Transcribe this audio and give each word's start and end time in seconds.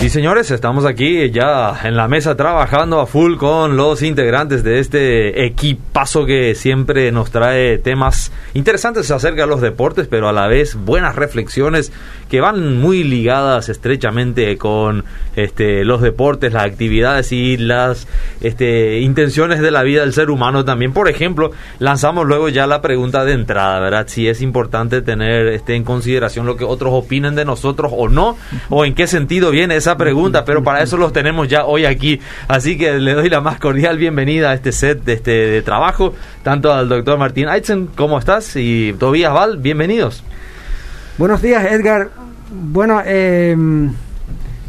Sí, 0.00 0.08
señores, 0.08 0.50
estamos 0.50 0.86
aquí 0.86 1.30
ya 1.30 1.78
en 1.84 1.94
la 1.94 2.08
mesa 2.08 2.34
trabajando 2.34 3.00
a 3.00 3.06
full 3.06 3.36
con 3.36 3.76
los 3.76 4.00
integrantes 4.00 4.64
de 4.64 4.78
este 4.78 5.44
equipazo 5.44 6.24
que 6.24 6.54
siempre 6.54 7.12
nos 7.12 7.30
trae 7.30 7.76
temas 7.76 8.32
interesantes 8.54 9.10
acerca 9.10 9.42
de 9.42 9.48
los 9.48 9.60
deportes, 9.60 10.08
pero 10.08 10.30
a 10.30 10.32
la 10.32 10.46
vez 10.46 10.74
buenas 10.74 11.16
reflexiones 11.16 11.92
que 12.30 12.40
van 12.40 12.80
muy 12.80 13.04
ligadas 13.04 13.68
estrechamente 13.68 14.56
con 14.56 15.04
este, 15.36 15.84
los 15.84 16.00
deportes, 16.00 16.54
las 16.54 16.64
actividades 16.64 17.30
y 17.32 17.58
las 17.58 18.08
este, 18.40 19.00
intenciones 19.00 19.60
de 19.60 19.70
la 19.70 19.82
vida 19.82 20.00
del 20.00 20.14
ser 20.14 20.30
humano 20.30 20.64
también. 20.64 20.94
Por 20.94 21.10
ejemplo, 21.10 21.50
lanzamos 21.78 22.26
luego 22.26 22.48
ya 22.48 22.66
la 22.66 22.80
pregunta 22.80 23.26
de 23.26 23.34
entrada, 23.34 23.80
¿verdad? 23.80 24.06
Si 24.08 24.28
es 24.28 24.40
importante 24.40 25.02
tener 25.02 25.48
este, 25.48 25.74
en 25.74 25.84
consideración 25.84 26.46
lo 26.46 26.56
que 26.56 26.64
otros 26.64 26.90
opinen 26.94 27.34
de 27.34 27.44
nosotros 27.44 27.92
o 27.94 28.08
no, 28.08 28.38
o 28.70 28.86
en 28.86 28.94
qué 28.94 29.06
sentido 29.06 29.50
viene 29.50 29.76
esa 29.76 29.89
pregunta, 29.96 30.44
pero 30.44 30.62
para 30.62 30.82
eso 30.82 30.96
los 30.96 31.12
tenemos 31.12 31.48
ya 31.48 31.64
hoy 31.64 31.84
aquí. 31.84 32.20
Así 32.48 32.76
que 32.76 32.92
le 32.98 33.14
doy 33.14 33.28
la 33.28 33.40
más 33.40 33.58
cordial 33.58 33.98
bienvenida 33.98 34.50
a 34.50 34.54
este 34.54 34.72
set 34.72 35.04
de, 35.04 35.14
este, 35.14 35.30
de 35.30 35.62
trabajo, 35.62 36.14
tanto 36.42 36.72
al 36.72 36.88
doctor 36.88 37.18
Martín 37.18 37.48
Aitzen, 37.48 37.86
¿cómo 37.96 38.18
estás? 38.18 38.56
Y 38.56 38.94
Tobías 38.94 39.32
Val, 39.32 39.58
bienvenidos. 39.58 40.24
Buenos 41.18 41.42
días, 41.42 41.70
Edgar. 41.70 42.10
Bueno, 42.50 43.02
eh, 43.04 43.56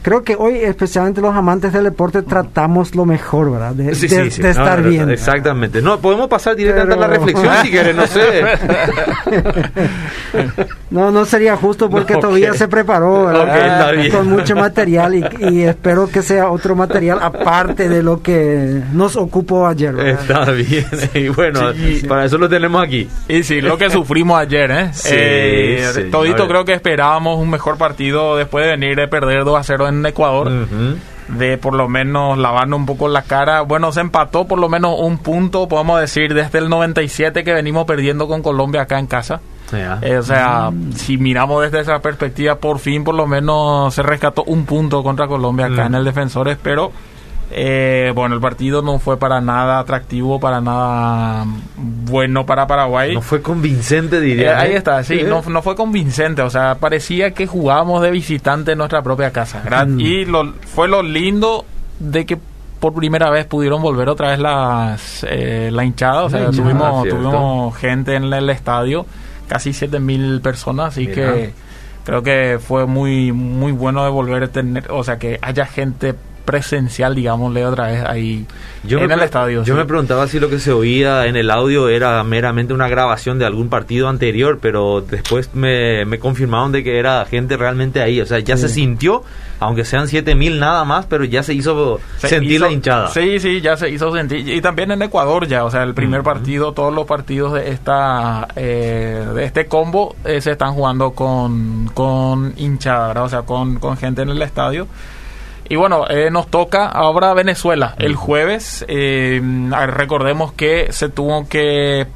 creo 0.02 0.24
que 0.24 0.36
hoy, 0.36 0.58
especialmente 0.58 1.22
los 1.22 1.36
amantes 1.36 1.74
del 1.74 1.84
deporte, 1.86 2.22
tratamos 2.22 2.96
lo 2.96 3.06
mejor, 3.06 3.52
¿verdad? 3.52 3.72
De, 3.74 3.96
Sí, 3.96 4.08
de- 4.08 4.26
sí, 4.26 4.32
sí. 4.32 4.42
de 4.42 4.54
No, 4.54 4.60
estar 4.60 4.80
no, 4.80 4.90
bien. 4.90 5.10
Exactamente. 5.10 5.82
No, 5.82 6.00
podemos 6.00 6.28
pasar 6.28 6.56
directamente 6.56 6.96
Pero- 6.96 7.06
a 7.06 7.08
la 7.08 7.14
reflexión 7.16 7.54
si 7.64 7.70
quieres, 7.72 7.96
no 7.96 8.08
sé. 8.08 8.44
No, 10.90 11.10
no 11.10 11.24
sería 11.26 11.56
justo 11.56 11.90
porque 11.90 12.14
No, 12.16 12.20
todavía 12.20 12.54
se 12.54 12.68
preparó, 12.68 13.26
¿verdad? 13.28 13.44
Ok, 13.44 13.56
está 13.56 13.92
bien. 13.92 14.12
Con 14.12 14.30
mucho 14.30 14.56
material 14.56 15.16
y, 15.16 15.26
y 15.50 15.62
espero 15.64 16.10
que 16.10 16.22
sea 16.22 16.50
otro 16.52 16.76
material 16.76 17.20
aparte 17.22 17.88
de 17.88 18.04
lo 18.04 18.22
que 18.22 18.82
nos 18.92 19.16
ocupó 19.16 19.68
ayer, 19.68 19.94
¿verdad? 19.94 20.22
Está 20.22 20.52
bien. 20.52 20.86
Y 21.14 21.30
bueno, 21.30 21.74
Sí. 21.74 22.06
para 22.08 22.26
eso 22.26 22.38
lo 22.38 22.50
tenemos 22.50 22.84
aquí. 22.84 23.08
Y 23.28 23.44
sí, 23.44 23.62
lo 23.62 23.78
que 23.78 23.90
sufrimos 23.90 24.38
ayer, 24.40 24.70
¿eh? 24.72 24.90
Sí, 24.94 25.10
Eh, 25.14 26.10
todito 26.12 26.48
creo 26.48 26.66
que 26.66 26.74
esperábamos 26.74 27.40
un 27.40 27.50
mejor 27.50 27.78
partido 27.78 28.36
después 28.38 28.66
de 28.66 28.72
venir 28.72 28.96
de 28.98 29.08
perder 29.08 29.44
2 29.46 29.60
a 29.60 29.64
0 29.64 29.88
en 29.88 29.91
Ecuador. 30.06 30.48
Ujú. 30.48 30.98
De 31.38 31.58
por 31.58 31.74
lo 31.76 31.88
menos 31.88 32.38
lavarnos 32.38 32.80
un 32.80 32.86
poco 32.86 33.08
la 33.08 33.22
cara. 33.22 33.62
Bueno, 33.62 33.92
se 33.94 34.02
empató 34.02 34.46
por 34.48 34.60
lo 34.60 34.68
menos 34.68 34.96
un 35.00 35.18
punto, 35.18 35.68
podemos 35.70 36.00
decir, 36.00 36.34
desde 36.34 36.58
el 36.60 36.68
97 36.70 37.44
que 37.44 37.54
venimos 37.54 37.86
perdiendo 37.86 38.28
con 38.28 38.42
Colombia 38.42 38.82
acá 38.82 39.00
en 39.00 39.08
casa. 39.08 39.40
Ya. 39.72 40.00
Eh, 40.02 40.18
o 40.18 40.24
sea, 40.24 40.70
si 40.96 41.18
miramos 41.18 41.62
desde 41.64 41.80
esa 41.80 42.00
perspectiva, 42.00 42.56
por 42.56 42.80
fin 42.80 43.06
por 43.06 43.16
lo 43.16 43.26
menos 43.28 43.94
se 43.94 44.04
rescató 44.04 44.44
un 44.44 44.66
punto 44.66 45.02
contra 45.04 45.28
Colombia 45.28 45.68
acá 45.68 45.84
Mm. 45.84 45.88
en 45.88 45.96
el 45.96 46.04
Defensores, 46.04 46.58
pero 46.62 46.92
eh, 47.54 48.12
bueno, 48.16 48.36
el 48.36 48.42
partido 48.42 48.82
no 48.82 48.98
fue 49.00 49.18
para 49.18 49.42
nada 49.42 49.80
atractivo, 49.80 50.40
para 50.40 50.62
nada 50.62 51.46
bueno 51.78 52.46
para 52.46 52.66
Paraguay. 52.68 53.14
No 53.14 53.22
fue 53.22 53.42
convincente, 53.42 54.18
Eh, 54.18 54.22
diría. 54.22 54.60
ahí 54.60 54.72
¿eh? 54.72 54.78
está, 54.78 55.04
sí, 55.04 55.22
no, 55.28 55.42
no 55.42 55.62
fue 55.62 55.76
convincente, 55.76 56.42
o 56.42 56.50
sea, 56.50 56.76
parecía 56.76 57.32
que 57.32 57.48
jugábamos 57.48 58.02
de 58.02 58.12
visitante 58.12 58.72
en 58.72 58.78
nuestra 58.78 59.02
propia 59.02 59.32
casa. 59.32 59.64
Mm. 59.86 60.00
Y 60.00 60.26
lo, 60.26 60.54
fue 60.54 60.88
lo 60.88 61.04
lindo 61.04 61.66
de 62.00 62.26
que 62.26 62.38
por 62.80 62.94
primera 62.94 63.30
vez 63.30 63.46
pudieron 63.46 63.82
volver 63.82 64.10
otra 64.10 64.30
vez 64.30 64.40
las, 64.40 65.26
eh, 65.30 65.70
la 65.72 65.84
hinchada, 65.86 66.24
o 66.24 66.30
sea, 66.30 66.46
hinchada, 66.46 66.64
tuvimos, 66.64 67.08
tuvimos 67.08 67.78
gente 67.78 68.16
en 68.16 68.34
el 68.34 68.50
estadio, 68.50 69.06
casi 69.48 69.74
7 69.74 70.00
mil 70.00 70.42
personas, 70.42 70.88
así 70.94 71.02
Mira. 71.02 71.14
que 71.14 71.54
creo 72.04 72.24
que 72.24 72.58
fue 72.60 72.88
muy, 72.88 73.32
muy 73.32 73.72
bueno 73.72 74.04
de 74.04 74.10
volver 74.10 74.44
a 74.44 74.48
tener, 74.48 74.90
o 74.92 75.04
sea, 75.04 75.20
que 75.20 75.38
haya 75.44 75.66
gente 75.68 76.16
presencial, 76.42 77.16
digámosle 77.16 77.66
otra 77.66 77.88
vez 77.88 78.04
ahí 78.06 78.46
Yo 78.84 79.00
en 79.00 79.12
el 79.12 79.22
estadio. 79.22 79.64
yo 79.64 79.74
sí. 79.74 79.80
me 79.80 79.86
preguntaba 79.86 80.28
si 80.28 80.40
lo 80.40 80.50
que 80.50 80.60
se 80.60 80.72
oía 80.72 81.26
en 81.28 81.36
el 81.36 81.50
audio 81.52 81.90
era 81.90 82.24
meramente 82.24 82.74
una 82.74 82.88
grabación 82.88 83.40
de 83.40 83.46
algún 83.46 83.70
partido 83.70 84.10
anterior, 84.10 84.60
pero 84.62 85.02
después 85.02 85.50
me, 85.54 86.06
me 86.06 86.20
confirmaron 86.20 86.72
de 86.72 86.84
que 86.84 87.00
era 87.00 87.24
gente 87.26 87.58
realmente 87.58 88.02
ahí. 88.02 88.20
O 88.22 88.26
sea, 88.26 88.40
ya 88.40 88.56
Sí. 88.58 88.64
se 88.64 88.70
sintió, 88.70 89.24
aunque 89.60 89.86
sean 89.86 90.08
7000 90.08 90.60
nada 90.60 90.84
más, 90.86 91.06
pero 91.06 91.24
ya 91.24 91.44
se 91.44 91.54
hizo 91.54 92.00
Se 92.18 92.28
sentir 92.30 92.54
hizo- 92.54 92.66
la 92.66 92.72
hinchada. 92.72 93.08
Sí, 93.10 93.40
sí, 93.40 93.62
ya 93.62 93.78
se 93.78 93.90
hizo 93.90 94.12
sentir. 94.14 94.48
Y 94.48 94.62
también 94.62 94.92
en 94.92 95.02
Ecuador 95.02 95.48
ya, 95.48 95.64
o 95.66 95.72
sea, 95.72 95.84
el 95.84 95.94
primer 95.94 96.24
partido, 96.24 96.74
todos 96.74 96.94
los 96.94 97.06
partidos 97.06 97.54
de 97.54 97.70
esta 97.72 98.48
eh, 98.56 99.26
de 99.36 99.44
este 99.46 99.66
combo 99.68 100.16
eh, 100.26 100.42
se 100.42 100.52
están 100.52 100.74
jugando 100.74 101.12
con, 101.12 101.90
con 101.94 102.54
hinchada, 102.58 103.08
¿verdad? 103.10 103.24
O 103.26 103.30
sea, 103.30 103.42
con, 103.44 103.80
con 103.80 103.98
gente 103.98 104.22
en 104.24 104.30
el 104.30 104.42
estadio. 104.42 104.88
Y 105.72 105.78
bueno, 105.78 106.06
eh, 106.10 106.30
nos 106.32 106.48
toca 106.48 106.86
ahora 106.86 107.34
Venezuela. 107.34 107.96
El 107.98 108.16
jueves, 108.16 108.84
eh, 108.90 109.42
recordemos 109.88 110.52
que 110.52 110.92
se 110.92 111.08
tuvo 111.08 111.48
que 111.48 112.08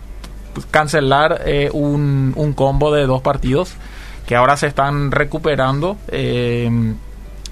cancelar 0.71 1.41
eh, 1.45 1.69
un, 1.71 2.33
un 2.35 2.51
combo 2.51 2.91
de 2.93 3.05
dos 3.05 3.21
partidos 3.21 3.73
que 4.27 4.35
ahora 4.35 4.57
se 4.57 4.67
están 4.67 5.09
recuperando. 5.11 5.95
eh, 6.09 6.69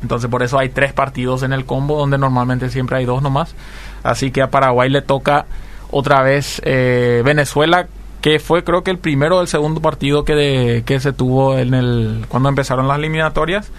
entonces 0.02 0.30
por 0.30 0.44
eso 0.44 0.60
hay 0.60 0.68
tres 0.68 0.92
partidos 0.92 1.42
en 1.44 1.54
el 1.54 1.64
combo 1.64 1.98
donde 1.98 2.18
normalmente 2.18 2.70
siempre 2.70 2.98
hay 2.98 3.06
dos 3.06 3.22
nomás. 3.22 3.56
Así 4.04 4.30
que 4.32 4.42
a 4.42 4.50
Paraguay 4.52 4.90
le 4.90 5.02
toca 5.02 5.46
otra 5.90 6.22
vez 6.22 6.62
Venezuela, 6.66 7.88
que 8.20 8.40
fue 8.40 8.66
creo 8.66 8.84
que 8.84 8.92
el 8.92 8.98
primero 8.98 9.38
o 9.38 9.42
el 9.42 9.48
segundo 9.48 9.80
partido 9.80 10.26
que, 10.26 10.36
de- 10.36 10.84
que 10.86 11.00
se 11.00 11.14
tuvo 11.14 11.58
en 11.58 11.74
el 11.74 12.26
cuando 12.28 12.50
empezaron 12.50 12.90
las 12.90 12.98
eliminatorias. 12.98 13.72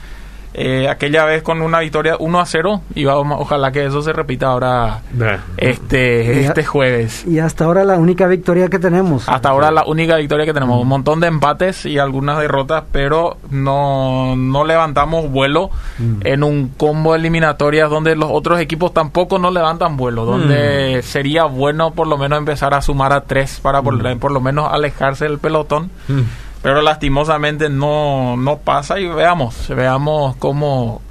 Eh, 0.56 0.88
aquella 0.88 1.24
vez 1.24 1.42
con 1.42 1.60
una 1.62 1.80
victoria 1.80 2.14
1 2.18 2.38
a 2.40 2.46
0 2.46 2.80
y 2.94 3.04
vamos, 3.04 3.38
ojalá 3.40 3.72
que 3.72 3.84
eso 3.86 4.02
se 4.02 4.12
repita 4.12 4.46
ahora 4.46 5.00
Nah. 5.12 5.38
este, 5.56 6.42
Ya- 6.42 6.48
este 6.48 6.64
jueves. 6.64 7.24
Y 7.26 7.40
hasta 7.40 7.64
ahora 7.64 7.82
la 7.84 7.98
única 7.98 8.28
victoria 8.28 8.68
que 8.68 8.78
tenemos. 8.78 9.28
Hasta 9.28 9.48
ahora 9.48 9.72
la 9.72 9.84
única 9.84 10.16
victoria 10.16 10.46
que 10.46 10.54
tenemos, 10.54 10.80
un 10.80 10.86
montón 10.86 11.18
de 11.18 11.26
empates 11.26 11.86
y 11.86 11.98
algunas 11.98 12.38
derrotas, 12.38 12.84
pero 12.92 13.36
no, 13.50 14.36
no 14.36 14.64
levantamos 14.64 15.28
vuelo 15.30 15.70
Mm. 15.98 16.20
en 16.24 16.42
un 16.44 16.68
combo 16.68 17.12
de 17.14 17.18
eliminatorias 17.18 17.90
donde 17.90 18.14
los 18.14 18.30
otros 18.32 18.60
equipos 18.60 18.94
tampoco 18.94 19.38
no 19.40 19.50
levantan 19.50 19.96
vuelo, 19.96 20.24
donde 20.24 21.00
sería 21.02 21.44
bueno 21.46 21.90
por 21.92 22.06
lo 22.06 22.16
menos 22.16 22.38
empezar 22.38 22.74
a 22.74 22.80
sumar 22.82 23.12
a 23.12 23.22
tres 23.22 23.58
para 23.60 23.82
por, 23.82 24.18
por 24.18 24.30
lo 24.30 24.40
menos 24.40 24.72
alejarse 24.72 25.24
del 25.24 25.38
pelotón, 25.38 25.90
Mm. 26.08 26.20
Pero 26.64 26.80
lastimosamente 26.80 27.68
no, 27.68 28.38
no 28.38 28.56
pasa 28.56 28.98
y 28.98 29.06
veamos, 29.06 29.68
veamos 29.68 30.34
cómo, 30.36 31.02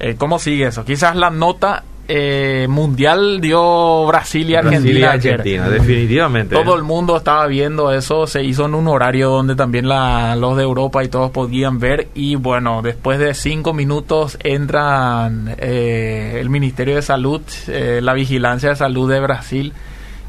eh, 0.00 0.14
cómo 0.16 0.38
sigue 0.38 0.66
eso. 0.66 0.82
Quizás 0.86 1.14
la 1.14 1.28
nota 1.28 1.84
eh, 2.10 2.66
mundial 2.70 3.38
dio 3.42 4.06
Brasil 4.06 4.48
y 4.48 4.54
Argentina. 4.54 4.80
Brasil 4.80 4.98
y 4.98 5.04
ayer. 5.04 5.34
Argentina, 5.34 5.68
definitivamente. 5.68 6.56
Todo 6.56 6.74
el 6.74 6.82
mundo 6.82 7.18
estaba 7.18 7.46
viendo 7.48 7.92
eso, 7.92 8.26
se 8.26 8.42
hizo 8.42 8.64
en 8.64 8.74
un 8.74 8.88
horario 8.88 9.28
donde 9.28 9.54
también 9.54 9.86
la, 9.90 10.34
los 10.34 10.56
de 10.56 10.62
Europa 10.62 11.04
y 11.04 11.08
todos 11.08 11.30
podían 11.30 11.78
ver 11.78 12.08
y 12.14 12.36
bueno, 12.36 12.80
después 12.80 13.18
de 13.18 13.34
cinco 13.34 13.74
minutos 13.74 14.38
entran 14.42 15.54
eh, 15.58 16.38
el 16.40 16.48
Ministerio 16.48 16.96
de 16.96 17.02
Salud, 17.02 17.42
eh, 17.66 18.00
la 18.02 18.14
Vigilancia 18.14 18.70
de 18.70 18.76
Salud 18.76 19.10
de 19.10 19.20
Brasil 19.20 19.74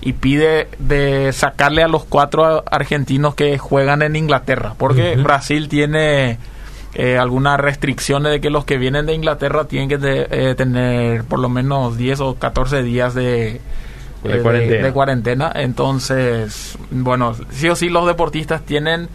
y 0.01 0.13
pide 0.13 0.67
de 0.79 1.31
sacarle 1.33 1.83
a 1.83 1.87
los 1.87 2.05
cuatro 2.05 2.63
argentinos 2.71 3.35
que 3.35 3.57
juegan 3.57 4.01
en 4.01 4.15
Inglaterra, 4.15 4.73
porque. 4.77 5.15
Brasil 5.17 5.67
tiene 5.69 6.37
eh, 6.95 7.17
algunas 7.17 7.59
restricciones 7.59 8.31
de 8.31 8.41
que 8.41 8.49
los 8.49 8.65
que 8.65 8.77
vienen 8.77 9.05
de 9.05 9.13
Inglaterra 9.13 9.65
tienen 9.65 9.89
que 9.89 9.97
de- 9.97 10.27
eh, 10.31 10.55
tener 10.55 11.23
por 11.25 11.39
lo 11.39 11.47
menos 11.49 11.97
10 11.97 12.19
o 12.21 12.35
14 12.35 12.81
días 12.81 13.13
de, 13.13 13.61
De 14.23 14.37
eh, 14.37 14.41
cuarentena. 14.41 14.85
de 14.87 14.91
cuarentena. 14.93 15.51
Entonces, 15.53 16.77
bueno, 16.89 17.35
sí 17.51 17.69
o 17.69 17.75
sí 17.75 17.89
los 17.89 18.07
deportistas 18.07 18.61
tienen, 18.63 19.07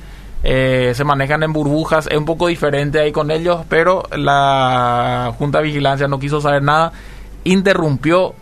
eh, 0.44 0.92
se 0.94 1.02
manejan 1.04 1.42
en 1.42 1.52
burbujas, 1.52 2.06
es 2.10 2.16
un 2.18 2.26
poco 2.26 2.46
diferente 2.46 3.00
ahí 3.00 3.10
con 3.10 3.30
ellos, 3.30 3.62
pero 3.68 4.04
la 4.16 5.32
Junta 5.38 5.58
de 5.58 5.64
Vigilancia 5.64 6.06
no 6.06 6.18
quiso 6.20 6.40
saber 6.40 6.62
nada, 6.62 6.92
interrumpió 7.42 8.34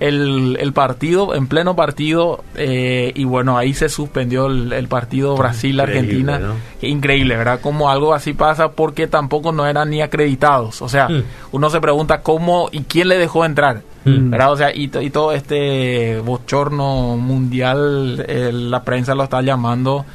el, 0.00 0.56
el 0.58 0.72
partido, 0.72 1.34
en 1.34 1.46
pleno 1.46 1.76
partido, 1.76 2.42
eh, 2.56 3.12
y 3.14 3.24
bueno, 3.24 3.56
ahí 3.56 3.74
se 3.74 3.88
suspendió 3.88 4.46
el, 4.46 4.72
el 4.72 4.88
partido 4.88 5.36
Brasil-Argentina. 5.36 6.36
Increíble, 6.36 6.88
Increíble, 6.88 7.36
¿verdad? 7.36 7.60
Como 7.60 7.90
algo 7.90 8.14
así 8.14 8.32
pasa 8.32 8.72
porque 8.72 9.06
tampoco 9.06 9.52
no 9.52 9.66
eran 9.66 9.90
ni 9.90 10.00
acreditados. 10.02 10.82
O 10.82 10.88
sea, 10.88 11.08
Mm. 11.08 11.22
uno 11.52 11.70
se 11.70 11.80
pregunta 11.80 12.22
cómo 12.22 12.68
y 12.72 12.80
quién 12.80 13.08
le 13.08 13.18
dejó 13.18 13.44
entrar. 13.44 13.82
Mm. 14.04 14.30
¿verdad? 14.30 14.52
O 14.52 14.56
sea, 14.56 14.74
y 14.74 14.88
todo 14.88 15.32
este 15.32 16.18
bochorno 16.20 17.16
mundial, 17.18 18.24
eh, 18.26 18.50
la 18.52 18.82
prensa 18.82 19.14
lo 19.14 19.24
está 19.24 19.42
llamando 19.42 20.06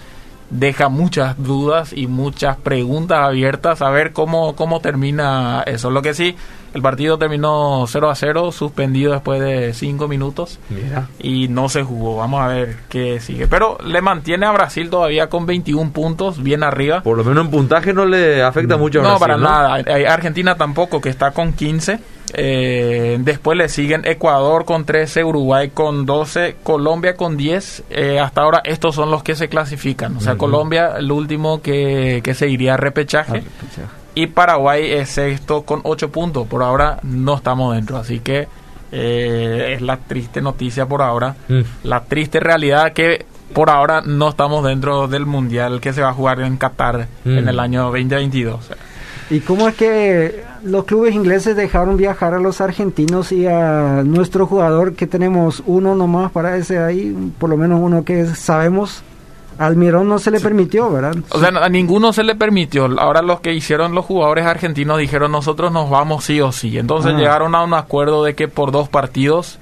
deja 0.50 0.90
muchas 0.90 1.42
dudas 1.44 1.92
y 1.92 2.08
muchas 2.08 2.56
preguntas 2.58 3.20
abiertas 3.20 3.82
a 3.82 3.90
ver 3.90 4.14
cómo, 4.14 4.56
cómo 4.56 4.80
termina 4.80 5.64
eso. 5.66 5.90
Lo 5.90 6.02
que 6.02 6.14
sí, 6.14 6.36
el 6.75 6.81
partido 6.81 7.18
terminó 7.18 7.86
0 7.88 8.10
a 8.10 8.16
0, 8.16 8.51
suspendido 8.51 9.13
después 9.13 9.42
de 9.42 9.74
5 9.74 10.10
minutos 10.10 10.60
Mira. 10.69 11.07
y 11.19 11.48
no 11.48 11.69
se 11.69 11.83
jugó. 11.83 12.18
Vamos 12.18 12.42
a 12.42 12.48
ver 12.48 12.75
qué 12.89 13.22
sigue. 13.22 13.48
Pero 13.48 13.77
le 13.86 14.01
mantiene 14.01 14.45
a 14.45 14.51
Brasil 14.51 14.89
todavía 14.89 15.27
con 15.27 15.45
21 15.45 15.92
puntos, 15.92 16.44
bien 16.44 16.63
arriba. 16.63 17.01
Por 17.01 17.16
lo 17.18 17.24
menos 17.24 17.45
en 17.45 17.51
puntaje 17.51 17.94
no 17.94 18.06
le 18.06 18.44
afecta 18.44 18.75
mucho 18.75 19.00
a 19.00 19.04
No, 19.04 19.18
Brasil, 19.18 19.22
para 19.22 19.38
nada. 19.38 20.13
Argentina 20.13 20.56
tampoco, 20.56 21.00
que 21.00 21.07
está 21.07 21.31
con 21.31 21.54
15. 21.54 21.98
Eh, 22.33 23.18
después 23.22 23.57
le 23.57 23.69
siguen 23.69 24.01
Ecuador 24.06 24.66
con 24.66 24.83
13, 24.83 25.24
Uruguay 25.24 25.69
con 25.69 26.06
12, 26.06 26.57
Colombia 26.62 27.16
con 27.16 27.38
10. 27.38 27.83
Eh, 27.89 28.19
hasta 28.19 28.42
ahora 28.42 28.60
estos 28.66 28.95
son 28.95 29.10
los 29.12 29.24
que 29.24 29.36
se 29.36 29.48
clasifican. 29.48 30.18
O 30.18 30.19
sea. 30.19 30.36
Colombia 30.36 30.95
el 30.98 31.10
último 31.10 31.62
que, 31.62 32.19
que 32.22 32.33
se 32.33 32.50
iría 32.50 32.74
a 32.74 32.77
repechaje. 32.77 33.44
Y 34.16 34.28
Paraguay 34.28 34.92
es 34.94 35.10
sexto 35.10 35.64
con 35.64 35.82
8 35.84 36.10
puntos. 36.10 36.48
Por 36.48 36.64
ahora 36.64 37.00
no 37.04 37.36
estamos 37.36 37.76
dentro. 37.76 37.98
Así 37.98 38.20
que 38.20 38.48
eh, 38.92 39.74
es 39.76 39.82
la 39.82 39.98
triste 39.98 40.42
noticia 40.42 40.86
por 40.86 41.02
ahora. 41.02 41.36
Mm. 41.50 41.62
La 41.84 42.02
triste 42.06 42.40
realidad 42.40 42.94
que 42.94 43.26
por 43.54 43.70
ahora 43.70 44.02
no 44.02 44.30
estamos 44.30 44.64
dentro 44.66 45.08
del 45.08 45.26
Mundial 45.26 45.80
que 45.82 45.94
se 45.94 46.02
va 46.02 46.10
a 46.10 46.14
jugar 46.14 46.40
en 46.40 46.58
Qatar 46.58 47.08
Mm. 47.26 47.38
en 47.38 47.48
el 47.50 47.60
año 47.60 47.84
2022. 47.84 48.72
¿Y 49.30 49.40
cómo 49.40 49.68
es 49.68 49.76
que 49.76 50.44
los 50.64 50.86
clubes 50.86 51.16
ingleses 51.16 51.56
dejaron 51.56 51.98
viajar 51.98 52.36
a 52.36 52.40
los 52.40 52.62
argentinos 52.62 53.32
y 53.32 53.48
a 53.48 54.04
nuestro 54.06 54.46
jugador, 54.46 54.94
que 54.94 55.08
tenemos 55.08 55.64
uno 55.66 55.96
nomás 55.96 56.32
para 56.32 56.58
ese 56.58 56.78
ahí, 56.78 57.16
por 57.40 57.50
lo 57.50 57.58
menos 57.58 57.80
uno 57.82 58.04
que 58.06 58.28
sabemos, 58.28 59.02
Almirón 59.57 60.07
no 60.10 60.19
se 60.19 60.31
le 60.31 60.40
permitió, 60.40 60.92
¿verdad? 60.92 61.16
O 61.30 61.40
sea, 61.40 61.50
a 61.50 61.69
ninguno 61.69 62.12
se 62.13 62.24
le 62.24 62.36
permitió. 62.36 62.86
Ahora 63.00 63.22
los 63.22 63.40
que 63.40 63.54
hicieron 63.54 63.96
los 63.96 64.06
jugadores 64.06 64.46
argentinos 64.46 64.98
dijeron 65.00 65.31
nosotros 65.31 65.72
nos 65.72 65.90
vamos 65.90 66.24
sí 66.25 66.42
o 66.42 66.52
sí. 66.52 66.78
Entonces 66.78 67.13
Ah. 67.13 67.18
llegaron 67.18 67.56
a 67.56 67.63
un 67.63 67.74
acuerdo 67.74 68.24
de 68.24 68.36
que 68.36 68.48
por 68.48 68.72
dos 68.72 68.90
partidos 68.90 69.60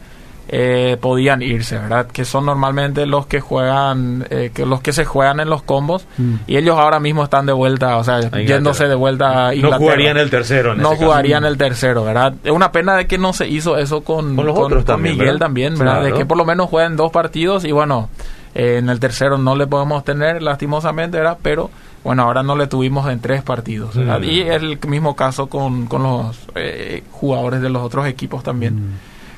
eh, 0.50 0.98
podían 1.00 1.42
irse, 1.42 1.78
¿verdad? 1.78 2.08
Que 2.08 2.26
son 2.26 2.46
normalmente 2.46 3.06
los 3.06 3.26
que 3.28 3.40
juegan, 3.40 4.28
eh, 4.30 4.52
que 4.54 4.66
los 4.66 4.82
que 4.82 4.92
se 4.92 5.06
juegan 5.06 5.40
en 5.40 5.50
los 5.50 5.64
combos 5.64 6.06
Mm. 6.18 6.34
y 6.48 6.58
ellos 6.58 6.78
ahora 6.78 7.00
mismo 7.00 7.24
están 7.24 7.46
de 7.46 7.54
vuelta, 7.54 7.96
o 7.98 8.04
sea, 8.04 8.18
Inglaterra. 8.18 8.44
yéndose 8.44 8.88
de 8.90 8.96
vuelta 8.96 9.28
a 9.30 9.48
No 9.48 9.54
Inglaterra. 9.54 9.78
jugarían 9.80 10.18
el 10.18 10.30
tercero 10.30 10.74
en 10.74 10.80
no 10.80 10.90
ese 10.90 10.98
caso. 10.98 11.06
jugarían 11.06 11.46
el 11.46 11.58
tercero, 11.58 12.04
¿verdad? 12.04 12.34
Es 12.44 12.52
una 12.52 12.74
pena 12.74 12.98
de 12.98 13.08
que 13.08 13.18
no 13.18 13.32
se 13.32 13.48
hizo 13.48 13.78
eso 13.78 14.02
con, 14.04 14.36
Con 14.36 14.46
los 14.46 14.54
con- 14.54 14.66
otros 14.66 14.84
con 14.84 14.96
también, 14.96 15.14
Miguel 15.16 15.28
¿verdad? 15.36 15.40
también, 15.46 15.78
¿verdad? 15.78 16.00
Claro. 16.02 16.06
De 16.08 16.14
que 16.20 16.26
por 16.26 16.38
lo 16.38 16.44
menos 16.46 16.70
jueguen 16.70 16.98
dos 16.98 17.12
partidos 17.12 17.64
y 17.64 17.72
bueno, 17.72 18.10
eh, 18.56 18.78
en 18.78 18.90
el 18.90 19.00
tercero 19.00 19.38
no 19.38 19.56
le 19.56 19.68
podemos 19.68 20.04
tener 20.04 20.42
lastimosamente, 20.42 21.18
¿verdad? 21.18 21.38
Pero 21.42 21.70
bueno, 22.04 22.24
ahora 22.24 22.44
no 22.44 22.56
le 22.56 22.68
tuvimos 22.68 23.10
en 23.10 23.20
tres 23.20 23.42
partidos. 23.44 23.96
Mm. 23.96 24.24
Y 24.24 24.42
es 24.42 24.62
el 24.62 24.80
mismo 24.88 25.16
caso 25.16 25.48
con, 25.48 25.86
con 25.88 26.04
los 26.04 26.38
eh, 26.56 27.04
jugadores 27.12 27.62
de 27.62 27.70
los 27.70 27.82
otros 27.82 28.08
equipos 28.08 28.44
también. 28.44 28.76
Mm. 28.76 28.94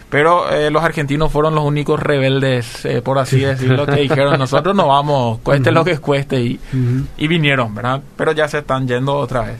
Pero 0.10 0.50
eh, 0.50 0.70
los 0.70 0.84
argentinos 0.84 1.32
fueron 1.32 1.56
los 1.56 1.64
únicos 1.64 2.00
rebeldes, 2.00 2.86
eh, 2.86 3.02
por 3.02 3.18
así 3.18 3.40
decirlo, 3.40 3.86
que 3.86 3.96
dijeron 4.02 4.38
nosotros 4.40 4.76
no 4.76 4.88
vamos, 4.88 5.40
cueste 5.42 5.72
lo 5.72 5.84
que 5.84 5.98
cueste 5.98 6.42
y, 6.42 6.60
y 7.18 7.28
vinieron, 7.28 7.74
¿verdad? 7.74 8.02
Pero 8.16 8.32
ya 8.32 8.48
se 8.48 8.60
están 8.60 8.88
yendo 8.88 9.16
otra 9.16 9.42
vez. 9.42 9.58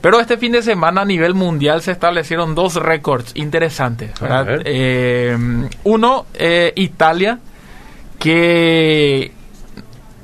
Pero 0.00 0.18
este 0.18 0.38
fin 0.38 0.52
de 0.52 0.62
semana 0.62 1.02
a 1.02 1.04
nivel 1.04 1.34
mundial 1.34 1.82
se 1.82 1.92
establecieron 1.92 2.54
dos 2.54 2.76
récords 2.76 3.32
interesantes. 3.34 4.18
¿verdad? 4.20 4.46
ver. 4.46 4.62
Eh, 4.64 5.36
uno, 5.84 6.26
Italia, 6.74 7.38
que 8.18 9.32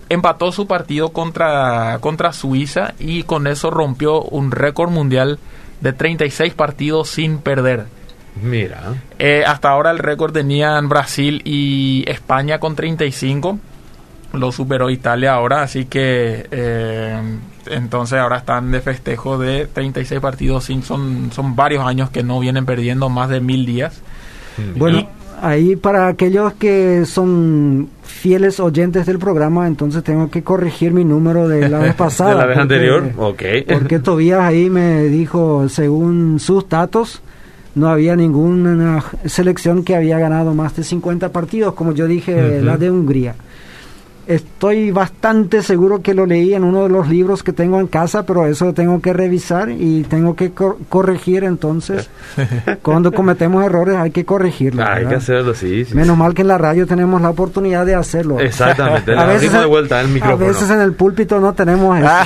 empató 0.09 0.53
su 0.53 0.67
partido 0.67 1.11
contra, 1.11 1.99
contra 2.01 2.33
Suiza 2.33 2.95
y 2.99 3.25
con 3.25 3.47
eso 3.47 3.71
rompió 3.71 4.23
un 4.23 4.51
récord 4.51 4.91
mundial 4.91 5.39
de 5.81 5.93
36 5.93 6.55
partidos 6.55 7.09
sin 7.11 7.39
perder. 7.39 7.87
Mira. 8.43 8.95
Eh, 9.19 9.45
hasta 9.47 9.71
ahora 9.71 9.91
el 9.91 9.99
récord 9.99 10.33
tenían 10.33 10.89
Brasil 10.89 11.41
y 11.45 12.05
España 12.09 12.59
con 12.59 12.75
35. 12.75 13.59
Lo 14.33 14.51
superó 14.51 14.91
Italia 14.91 15.35
ahora, 15.35 15.63
así 15.63 15.85
que 15.85 16.49
eh, 16.51 17.21
entonces 17.67 18.19
ahora 18.19 18.39
están 18.39 18.73
de 18.73 18.81
festejo 18.81 19.39
de 19.39 19.67
36 19.67 20.21
partidos. 20.21 20.65
Sin, 20.65 20.83
son, 20.83 21.31
son 21.33 21.55
varios 21.55 21.87
años 21.87 22.11
que 22.11 22.25
no 22.25 22.41
vienen 22.41 22.67
perdiendo 22.67 23.09
más 23.09 23.29
de 23.29 23.41
mil 23.41 23.65
días. 23.65 24.01
Mm. 24.57 24.79
Bueno, 24.79 25.09
ahí 25.45 25.77
para 25.77 26.09
aquellos 26.09 26.55
que 26.55 27.05
son 27.07 27.89
fieles 28.03 28.61
oyentes 28.61 29.07
del 29.07 29.19
programa, 29.19 29.67
entonces 29.67 30.03
tengo 30.03 30.31
que 30.31 30.43
corregir 30.43 30.93
mi 30.93 31.05
número 31.05 31.49
de 31.49 31.69
la 31.69 31.79
vez 31.79 31.95
pasada. 31.97 32.31
¿De 32.31 32.37
la 32.37 32.47
vez 32.47 32.59
porque- 32.59 32.75
anterior? 32.75 33.11
Ok. 33.17 33.43
Porque 33.73 33.99
Tobías 33.99 34.41
ahí 34.41 34.71
me 34.71 35.05
dijo, 35.05 35.69
según 35.69 36.39
sus 36.41 36.69
datos, 36.69 37.21
no 37.75 37.89
había 37.89 38.15
ninguna 38.17 39.05
selección 39.27 39.85
que 39.85 39.97
había 39.97 40.19
ganado 40.19 40.55
más 40.55 40.77
de 40.77 40.85
50 40.85 41.31
partidos, 41.31 41.75
como 41.75 41.93
yo 41.93 42.07
dije, 42.07 42.61
la 42.63 42.77
de 42.77 42.91
Hungría. 42.91 43.35
Estoy 44.27 44.91
bastante 44.91 45.61
seguro 45.63 46.01
que 46.01 46.15
lo 46.15 46.25
leí 46.25 46.55
en 46.55 46.65
uno 46.65 46.85
de 46.85 46.89
los 46.89 47.09
libros 47.09 47.43
que 47.43 47.53
tengo 47.53 47.79
en 47.81 47.87
casa, 47.87 48.25
pero 48.25 48.47
eso 48.47 48.73
tengo 48.73 49.03
que 49.03 49.13
revisar 49.13 49.69
y 49.71 50.03
tengo 50.05 50.35
que 50.35 50.53
cor- 50.53 50.79
corregir 50.89 51.45
entonces. 51.45 52.09
Cuando 52.83 53.13
cometemos 53.13 53.65
errores 53.65 53.97
hay 53.97 54.11
que 54.11 54.25
corregirlo. 54.25 54.83
Ah, 54.83 54.95
hay 54.95 55.07
que 55.07 55.17
hacerlo, 55.17 55.55
sí. 55.55 55.85
sí. 55.85 55.95
Menos 55.95 56.17
mal 56.17 56.33
que 56.35 56.43
en 56.43 56.49
la 56.49 56.57
radio 56.59 56.87
tenemos 56.87 57.21
la 57.21 57.31
oportunidad 57.31 57.85
de 57.85 57.95
hacerlo. 57.95 58.41
Exactamente. 58.41 59.13
Le 59.15 59.19
A 59.21 59.27
veces, 59.27 59.53
de 59.53 59.67
vuelta 59.67 60.01
el 60.01 60.07
a 60.07 60.11
micrófono. 60.11 60.47
veces 60.47 60.71
en 60.71 60.81
el 60.81 60.93
púlpito 60.95 61.39
no 61.41 61.53
tenemos 61.53 61.99
eso. 61.99 62.09
Ah. 62.09 62.25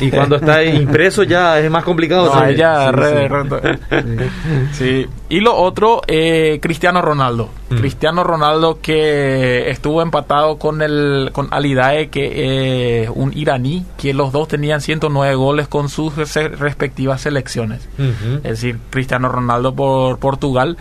Y 0.00 0.10
cuando 0.10 0.36
está 0.36 0.62
impreso 0.64 1.24
ya 1.24 1.58
es 1.58 1.70
más 1.70 1.82
complicado. 1.84 2.32
No, 2.34 2.50
ya 2.52 2.86
Sí, 2.90 2.92
re- 2.96 3.08
sí. 3.10 3.28
re- 3.28 4.28
Sí. 4.72 5.06
Y 5.30 5.40
lo 5.40 5.54
otro, 5.56 6.02
eh, 6.08 6.58
Cristiano 6.60 7.00
Ronaldo. 7.00 7.48
Mm. 7.70 7.76
Cristiano 7.76 8.24
Ronaldo 8.24 8.80
que 8.82 9.70
estuvo 9.70 10.02
empatado 10.02 10.58
con 10.58 10.82
el 10.82 11.30
con 11.32 11.46
Alidae, 11.52 12.08
que 12.08 13.04
eh, 13.04 13.08
un 13.14 13.32
iraní, 13.34 13.84
que 13.96 14.12
los 14.12 14.32
dos 14.32 14.48
tenían 14.48 14.80
109 14.80 15.34
goles 15.36 15.68
con 15.68 15.88
sus 15.88 16.16
res- 16.16 16.58
respectivas 16.58 17.20
selecciones. 17.20 17.88
Es 18.38 18.42
decir, 18.42 18.78
Cristiano 18.90 19.28
Ronaldo 19.28 19.72
por 19.74 20.18
Portugal. 20.18 20.76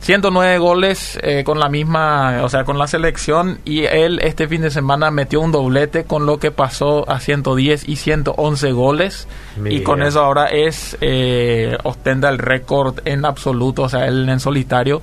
109 0.00 0.58
goles 0.58 1.18
eh, 1.22 1.42
con 1.44 1.58
la 1.58 1.68
misma, 1.68 2.42
o 2.44 2.48
sea, 2.48 2.64
con 2.64 2.78
la 2.78 2.86
selección 2.86 3.58
y 3.64 3.84
él 3.84 4.20
este 4.22 4.46
fin 4.48 4.62
de 4.62 4.70
semana 4.70 5.10
metió 5.10 5.40
un 5.40 5.52
doblete 5.52 6.04
con 6.04 6.24
lo 6.24 6.38
que 6.38 6.50
pasó 6.50 7.08
a 7.10 7.20
110 7.20 7.88
y 7.88 7.96
111 7.96 8.72
goles 8.72 9.28
y 9.64 9.82
con 9.82 10.02
eso 10.02 10.20
ahora 10.20 10.46
es 10.46 10.96
eh, 11.00 11.76
ostenta 11.82 12.28
el 12.28 12.38
récord 12.38 13.00
en 13.04 13.24
absoluto, 13.24 13.82
o 13.82 13.88
sea, 13.88 14.06
él 14.06 14.28
en 14.28 14.40
solitario 14.40 15.02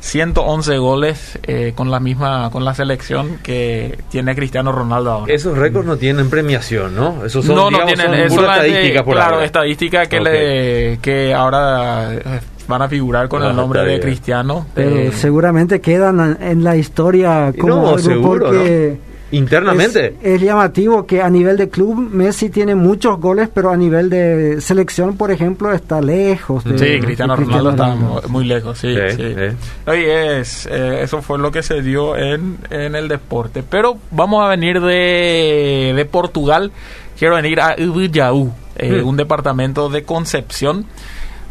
111 0.00 0.78
goles 0.78 1.38
eh, 1.42 1.72
con 1.74 1.90
la 1.90 1.98
misma 1.98 2.48
con 2.50 2.64
la 2.64 2.74
selección 2.74 3.38
que 3.42 3.98
tiene 4.08 4.36
Cristiano 4.36 4.70
Ronaldo 4.70 5.10
ahora. 5.10 5.34
Esos 5.34 5.58
récords 5.58 5.86
no 5.86 5.96
tienen 5.96 6.30
premiación, 6.30 6.94
¿no? 6.94 7.24
Esos 7.24 7.44
son, 7.44 7.56
no, 7.56 7.70
no 7.70 7.78
digamos, 7.78 7.94
tienen 7.94 8.28
son 8.28 8.28
pura 8.28 8.42
solamente, 8.42 8.68
estadística 8.68 9.04
por 9.04 9.14
claro, 9.14 9.34
ahora. 9.34 9.46
estadística 9.46 10.06
que 10.06 10.20
le 10.20 10.98
que 10.98 11.34
ahora 11.34 12.14
eh, 12.14 12.40
van 12.68 12.82
a 12.82 12.88
figurar 12.88 13.28
con 13.28 13.42
Ah, 13.42 13.50
el 13.50 13.56
nombre 13.56 13.84
de. 13.84 14.00
Cristiano. 14.00 14.66
Pero 14.74 14.90
Eh, 14.96 15.12
seguramente 15.12 15.80
quedan 15.80 16.36
en- 16.40 16.64
la 16.64 16.76
historia 16.76 17.52
como 17.58 17.74
no, 17.76 17.86
algo 17.88 17.98
seguro, 17.98 18.46
porque 18.46 18.98
Internamente. 19.32 20.14
es, 20.22 20.34
es 20.34 20.40
llamativo 20.40 21.04
que 21.06 21.20
a 21.20 21.28
nivel 21.28 21.56
de 21.56 21.68
club 21.68 21.96
Messi 21.98 22.48
tiene 22.48 22.74
muchos 22.76 23.18
goles, 23.20 23.48
pero 23.52 23.70
a 23.70 23.76
nivel 23.76 24.08
de 24.08 24.60
selección, 24.60 25.16
por 25.16 25.30
ejemplo, 25.30 25.72
está 25.72 26.00
lejos. 26.00 26.62
de- 26.64 26.78
Sí, 26.78 26.84
de 26.84 27.00
Cristiano 27.00 27.34
Ronaldo 27.36 27.70
está 27.70 27.94
muy 28.28 28.44
lejos, 28.44 28.78
sí. 28.78 28.94
Sí, 28.94 29.16
sí. 29.16 29.34
sí. 29.34 29.56
Oye, 29.90 30.40
es, 30.40 30.66
eh, 30.70 31.00
eso 31.02 31.22
fue 31.22 31.38
lo 31.38 31.50
que 31.50 31.62
se 31.62 31.82
dio 31.82 32.16
en, 32.16 32.58
en 32.70 32.94
el 32.94 33.08
deporte. 33.08 33.62
Pero 33.68 33.98
vamos 34.12 34.44
a 34.44 34.48
venir 34.48 34.80
de, 34.80 35.92
de 35.96 36.04
Portugal. 36.04 36.70
Quiero 37.18 37.34
venir 37.36 37.60
a 37.60 37.74
Ubiyaú, 37.78 38.52
eh, 38.76 39.00
Hmm. 39.02 39.08
un 39.08 39.16
departamento 39.16 39.88
de 39.88 40.02
Concepción. 40.04 40.84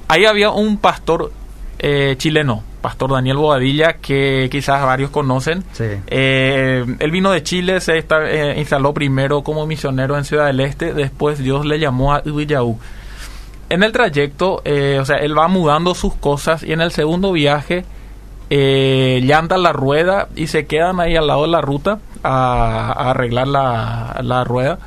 Ahí 0.07 0.25
había 0.25 0.50
un 0.51 0.77
pastor 0.77 1.31
eh, 1.79 2.15
chileno, 2.17 2.63
Pastor 2.81 3.12
Daniel 3.12 3.38
Bobadilla, 3.38 3.93
que 3.93 4.47
quizás 4.51 4.83
varios 4.83 5.09
conocen. 5.09 5.63
Sí. 5.74 5.85
Eh, 6.07 6.85
él 7.00 7.12
vino 7.12 7.31
de 7.31 7.41
Chile, 7.43 7.81
se 7.81 7.97
esta- 7.97 8.29
eh, 8.29 8.59
instaló 8.59 8.93
primero 8.93 9.41
como 9.41 9.65
misionero 9.65 10.17
en 10.17 10.24
Ciudad 10.24 10.45
del 10.45 10.59
Este, 10.59 10.93
después 10.93 11.39
Dios 11.39 11.65
le 11.65 11.79
llamó 11.79 12.13
a 12.13 12.21
Ubiyaú. 12.25 12.77
En 13.69 13.81
el 13.81 13.91
trayecto, 13.91 14.62
eh, 14.63 15.00
o 15.01 15.05
sea, 15.05 15.17
él 15.17 15.35
va 15.38 15.47
mudando 15.47 15.95
sus 15.95 16.13
cosas 16.13 16.62
y 16.62 16.71
en 16.71 16.81
el 16.81 16.91
segundo 16.91 17.31
viaje 17.31 17.83
eh, 18.51 19.21
llanta 19.24 19.57
la 19.57 19.74
rueda 19.74 20.27
y 20.35 20.45
se 20.47 20.67
quedan 20.67 21.00
ahí 21.00 21.15
al 21.15 21.25
lado 21.25 21.41
de 21.41 21.47
la 21.47 21.62
ruta 21.62 21.97
a, 22.21 22.91
a 22.95 23.09
arreglar 23.09 23.47
la, 23.47 24.19
la 24.21 24.43
rueda. 24.43 24.77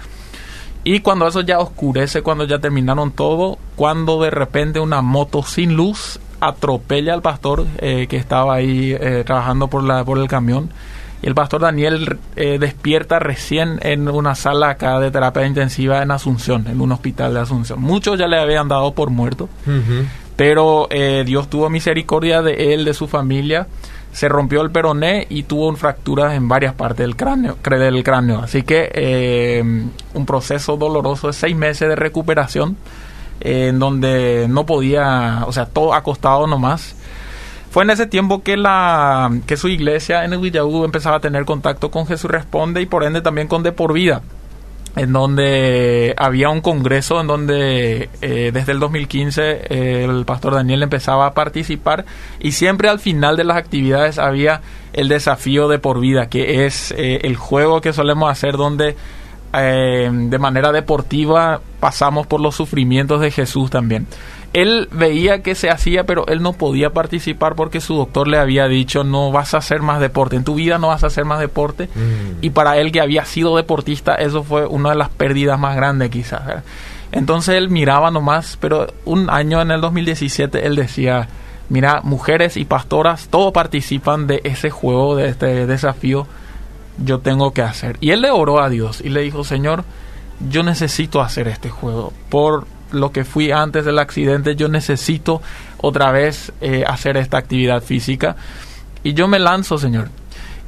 Y 0.91 1.01
cuando 1.01 1.29
eso 1.29 1.43
ya 1.43 1.59
oscurece, 1.59 2.23
cuando 2.23 2.45
ya 2.45 2.61
terminaron 2.61 3.11
todo, 3.11 3.59
cuando 3.77 4.23
de 4.23 4.31
repente 4.31 4.81
una 4.81 5.03
moto 5.03 5.43
sin 5.43 5.75
luz 5.75 6.19
atropella 6.41 7.13
al 7.13 7.21
pastor 7.21 7.67
eh, 7.77 8.07
que 8.09 8.17
estaba 8.17 8.55
ahí 8.55 8.97
eh, 8.99 9.23
trabajando 9.27 9.69
por, 9.69 9.85
la, 9.85 10.03
por 10.03 10.17
el 10.17 10.29
camión 10.29 10.71
Y 11.21 11.27
el 11.27 11.35
pastor 11.35 11.61
Daniel 11.61 12.19
eh, 12.37 12.57
despierta 12.59 13.19
recién 13.19 13.79
en 13.83 14.09
una 14.09 14.35
sala 14.35 14.71
acá 14.71 14.99
de 14.99 15.11
terapia 15.11 15.45
intensiva 15.45 16.03
en 16.03 16.11
Asunción, 16.11 16.67
en 16.69 16.81
un 16.81 16.91
hospital 16.91 17.35
de 17.35 17.41
Asunción. 17.41 17.83
Muchos 17.83 18.19
ya 18.19 18.27
le 18.27 18.39
habían 18.39 18.69
dado 18.69 18.95
por 18.95 19.11
muerto, 19.11 19.51
pero 20.37 20.87
eh, 20.89 21.23
Dios 21.27 21.51
tuvo 21.51 21.69
misericordia 21.69 22.41
de 22.41 22.73
él, 22.73 22.87
de 22.87 22.95
su 22.95 23.09
familia. 23.09 23.67
Se 24.19 24.29
rompió 24.29 24.63
el 24.63 24.73
peroné 24.73 25.29
y 25.31 25.45
tuvo 25.45 25.73
fracturas 25.77 26.35
en 26.35 26.49
varias 26.49 26.75
partes 26.75 27.07
del 27.07 27.15
cráneo. 27.15 27.57
Del 27.63 28.03
cráneo. 28.03 28.41
Así 28.41 28.65
que 28.65 28.91
eh, 28.93 29.63
un 30.13 30.27
proceso 30.27 30.77
doloroso 30.77 31.29
de 31.29 31.33
seis 31.35 31.55
meses 31.55 31.89
de 31.89 31.95
recuperación 31.95 32.77
en 33.39 33.79
donde 33.79 34.47
no 34.49 34.67
podía, 34.67 35.45
o 35.47 35.53
sea, 35.53 35.67
todo 35.67 35.95
acostado 35.95 36.49
nomás 36.49 36.97
fue 37.71 37.85
en 37.85 37.91
ese 37.91 38.09
tiempo 38.09 38.43
que, 38.43 38.57
la, 38.57 39.31
que 39.47 39.57
su 39.57 39.69
iglesia 39.69 40.25
en 40.25 40.33
el 40.33 40.41
Villaú 40.41 40.85
empezaba 40.85 41.19
a 41.19 41.21
tener 41.21 41.45
contacto 41.45 41.93
con 41.93 42.05
Jesús 42.09 42.29
Responde 42.29 42.83
y 42.83 42.87
por 42.87 43.05
ende 43.05 43.21
también 43.21 43.47
con 43.47 43.63
De 43.63 43.71
Por 43.71 43.93
Vida, 43.93 44.23
en 44.99 45.13
donde 45.13 46.13
había 46.17 46.49
un 46.49 46.61
congreso 46.61 47.21
en 47.21 47.29
donde 47.29 48.11
eh, 48.21 48.51
desde 48.53 48.73
el 48.73 48.81
2015 48.81 49.43
eh, 49.43 50.05
el 50.05 50.25
pastor 50.25 50.55
Daniel 50.55 50.83
empezaba 50.83 51.27
a 51.27 51.35
participar 51.35 52.05
y 52.41 52.53
siempre 52.53 52.89
al 52.89 52.99
final 52.99 53.37
de 53.37 53.45
las 53.45 53.57
actividades 53.57 54.19
había 54.19 54.61
el 54.93 55.09
desafío 55.09 55.69
de 55.69 55.79
por 55.79 56.01
vida, 56.01 56.29
que 56.29 56.67
es 56.67 56.93
eh, 56.97 57.21
el 57.23 57.37
juego 57.37 57.81
que 57.81 57.93
solemos 57.93 58.31
hacer 58.31 58.57
donde 58.57 58.97
de 59.51 60.39
manera 60.39 60.73
deportiva 60.73 61.63
pasamos 61.81 62.27
por 62.27 62.39
los 62.39 62.55
sufrimientos 62.55 63.23
de 63.23 63.31
Jesús 63.31 63.71
también 63.71 64.07
él 64.53 64.89
veía 64.91 65.43
que 65.43 65.55
se 65.55 65.71
hacía, 65.71 66.05
pero 66.05 66.27
él 66.27 66.43
no 66.43 66.53
podía 66.53 66.91
participar 66.91 67.55
porque 67.55 67.81
su 67.81 67.95
doctor 67.95 68.29
le 68.29 68.39
había 68.39 68.67
dicho 68.67 69.05
no 69.05 69.31
vas 69.31 69.55
a 69.55 69.59
hacer 69.59 69.83
más 69.83 70.01
deporte, 70.01 70.37
en 70.37 70.45
tu 70.45 70.55
vida 70.55 70.79
no 70.79 70.89
vas 70.89 71.05
a 71.05 71.09
hacer 71.09 71.25
más 71.25 71.41
deporte. 71.41 71.89
Mm. 71.95 72.39
Y 72.41 72.51
para 72.51 72.79
él 72.79 72.93
que 72.93 73.01
había 73.01 73.25
sido 73.25 73.57
deportista, 73.57 74.15
eso 74.15 74.43
fue 74.43 74.67
una 74.67 74.91
de 74.91 74.97
las 74.97 75.11
pérdidas 75.11 75.59
más 75.59 75.77
grandes 75.77 76.11
quizás. 76.11 76.63
Entonces 77.13 77.57
él 77.57 77.71
miraba 77.71 78.11
nomás, 78.11 78.59
pero 78.61 78.87
un 79.05 79.31
año 79.31 79.61
en 79.61 79.71
el 79.71 79.81
2017 79.81 80.67
él 80.67 80.77
decía, 80.77 81.29
mira, 81.69 82.01
mujeres 82.03 82.57
y 82.57 82.65
pastoras, 82.65 83.29
todos 83.29 83.53
participan 83.53 84.27
de 84.27 84.41
ese 84.45 84.71
juego, 84.71 85.17
de 85.17 85.29
este 85.29 85.67
desafío, 85.67 86.27
yo 87.03 87.21
tengo 87.21 87.53
que 87.53 87.63
hacer. 87.63 87.97
Y 88.01 88.11
él 88.11 88.23
le 88.23 88.31
oró 88.31 88.61
a 88.63 88.69
Dios 88.69 89.01
y 89.01 89.09
le 89.09 89.23
dijo, 89.23 89.45
Señor, 89.45 89.85
yo 90.49 90.63
necesito 90.63 91.21
hacer 91.21 91.49
este 91.49 91.71
juego 91.71 92.13
por 92.29 92.67
lo 92.93 93.13
que 93.13 93.25
fui 93.25 93.51
antes 93.51 93.85
del 93.85 93.99
accidente, 93.99 94.57
yo 94.57 94.69
necesito 94.69 95.43
otra 95.79 96.11
vez 96.13 96.53
eh, 96.61 96.85
hacer 96.87 97.17
esta 97.17 97.39
actividad 97.39 97.83
física. 97.83 98.37
Y 99.03 99.15
yo 99.15 99.29
me 99.29 99.39
lanzo, 99.39 99.79
Señor. 99.79 100.09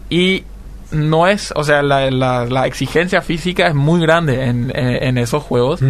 Y 0.08 0.44
no 0.92 1.26
es, 1.26 1.52
o 1.56 1.62
sea, 1.62 1.82
la, 1.82 2.10
la, 2.10 2.66
exigencia 2.66 3.22
física 3.22 3.68
es 3.68 3.74
muy 3.74 4.00
grande 4.00 4.44
en, 4.44 4.72
en, 4.74 5.18
esos 5.18 5.42
juegos. 5.42 5.80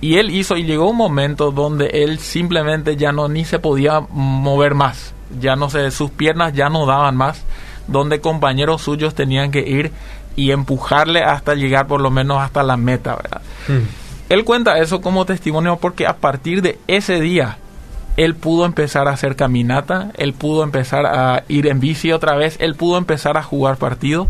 Y 0.00 0.16
él 0.16 0.30
hizo, 0.30 0.56
y 0.56 0.64
llegó 0.64 0.90
un 0.90 0.96
momento 0.96 1.52
donde 1.52 1.86
él 1.86 2.18
simplemente 2.18 2.96
ya 2.96 3.12
no 3.12 3.28
ni 3.28 3.44
se 3.44 3.58
podía 3.58 4.00
mover 4.00 4.74
más. 4.74 5.14
Ya 5.40 5.54
no 5.54 5.70
sé, 5.70 5.90
sus 5.90 6.10
piernas 6.10 6.52
ya 6.52 6.68
no 6.68 6.86
daban 6.86 7.16
más. 7.16 7.42
Donde 7.86 8.20
compañeros 8.20 8.82
suyos 8.82 9.14
tenían 9.14 9.50
que 9.50 9.60
ir 9.60 9.92
y 10.36 10.50
empujarle 10.50 11.22
hasta 11.22 11.54
llegar 11.54 11.86
por 11.86 12.00
lo 12.00 12.10
menos 12.10 12.40
hasta 12.40 12.62
la 12.62 12.76
meta, 12.76 13.16
¿verdad? 13.16 13.42
Él 14.32 14.46
cuenta 14.46 14.78
eso 14.78 15.02
como 15.02 15.26
testimonio 15.26 15.76
porque 15.76 16.06
a 16.06 16.16
partir 16.16 16.62
de 16.62 16.78
ese 16.86 17.20
día 17.20 17.58
él 18.16 18.34
pudo 18.34 18.64
empezar 18.64 19.06
a 19.06 19.10
hacer 19.10 19.36
caminata, 19.36 20.10
él 20.16 20.32
pudo 20.32 20.62
empezar 20.62 21.04
a 21.04 21.44
ir 21.48 21.66
en 21.66 21.80
bici 21.80 22.12
otra 22.12 22.34
vez, 22.34 22.56
él 22.58 22.74
pudo 22.74 22.96
empezar 22.96 23.36
a 23.36 23.42
jugar 23.42 23.76
partido 23.76 24.28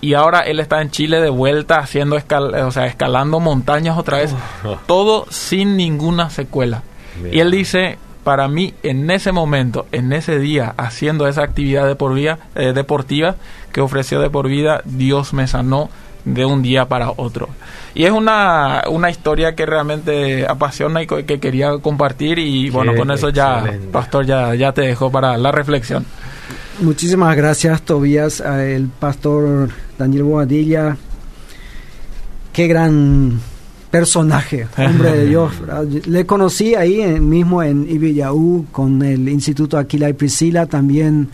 y 0.00 0.14
ahora 0.14 0.38
él 0.38 0.60
está 0.60 0.80
en 0.80 0.92
Chile 0.92 1.20
de 1.20 1.30
vuelta 1.30 1.78
haciendo 1.78 2.16
o 2.16 2.70
sea, 2.70 2.86
escalando 2.86 3.40
montañas 3.40 3.98
otra 3.98 4.18
vez, 4.18 4.32
todo 4.86 5.26
sin 5.30 5.76
ninguna 5.76 6.30
secuela. 6.30 6.84
Y 7.32 7.40
él 7.40 7.50
dice, 7.50 7.98
para 8.22 8.46
mí 8.46 8.74
en 8.84 9.10
ese 9.10 9.32
momento, 9.32 9.86
en 9.90 10.12
ese 10.12 10.38
día, 10.38 10.74
haciendo 10.76 11.26
esa 11.26 11.42
actividad 11.42 11.88
de 11.88 11.96
por 11.96 12.14
vida, 12.14 12.38
eh, 12.54 12.72
deportiva 12.72 13.34
que 13.72 13.80
ofreció 13.80 14.20
de 14.20 14.30
por 14.30 14.46
vida, 14.46 14.82
Dios 14.84 15.32
me 15.32 15.48
sanó 15.48 15.90
de 16.24 16.44
un 16.44 16.62
día 16.62 16.86
para 16.86 17.10
otro. 17.16 17.48
Y 17.94 18.04
es 18.04 18.12
una, 18.12 18.84
una 18.88 19.10
historia 19.10 19.54
que 19.54 19.66
realmente 19.66 20.46
apasiona 20.46 21.02
y 21.02 21.06
que 21.06 21.40
quería 21.40 21.78
compartir 21.78 22.38
y 22.38 22.70
bueno, 22.70 22.94
con 22.94 23.10
eso 23.10 23.30
ya, 23.30 23.64
Pastor, 23.90 24.26
ya, 24.26 24.54
ya 24.54 24.72
te 24.72 24.82
dejo 24.82 25.10
para 25.10 25.36
la 25.36 25.50
reflexión. 25.50 26.04
Muchísimas 26.80 27.36
gracias, 27.36 27.82
Tobías, 27.82 28.40
el 28.40 28.88
Pastor 28.88 29.68
Daniel 29.98 30.22
Boadilla. 30.22 30.96
Qué 32.52 32.66
gran 32.66 33.40
personaje, 33.90 34.66
hombre 34.78 35.12
de 35.12 35.26
Dios. 35.28 35.52
Le 36.06 36.24
conocí 36.26 36.74
ahí 36.74 37.20
mismo 37.20 37.62
en 37.62 37.88
Ibiyaú 37.90 38.66
con 38.70 39.02
el 39.02 39.28
Instituto 39.28 39.76
Aquila 39.76 40.08
y 40.08 40.12
Priscila, 40.14 40.66
también 40.66 41.28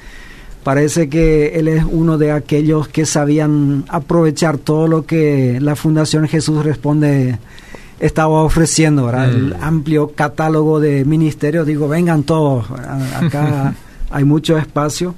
Parece 0.66 1.08
que 1.08 1.60
él 1.60 1.68
es 1.68 1.84
uno 1.88 2.18
de 2.18 2.32
aquellos 2.32 2.88
que 2.88 3.06
sabían 3.06 3.84
aprovechar 3.86 4.58
todo 4.58 4.88
lo 4.88 5.06
que 5.06 5.60
la 5.60 5.76
Fundación 5.76 6.26
Jesús 6.26 6.64
Responde 6.64 7.38
estaba 8.00 8.42
ofreciendo, 8.42 9.06
¿verdad? 9.06 9.30
El 9.30 9.50
mm. 9.50 9.62
amplio 9.62 10.10
catálogo 10.16 10.80
de 10.80 11.04
ministerios. 11.04 11.68
Digo, 11.68 11.86
vengan 11.86 12.24
todos, 12.24 12.66
acá 13.14 13.76
hay 14.10 14.24
mucho 14.24 14.58
espacio. 14.58 15.14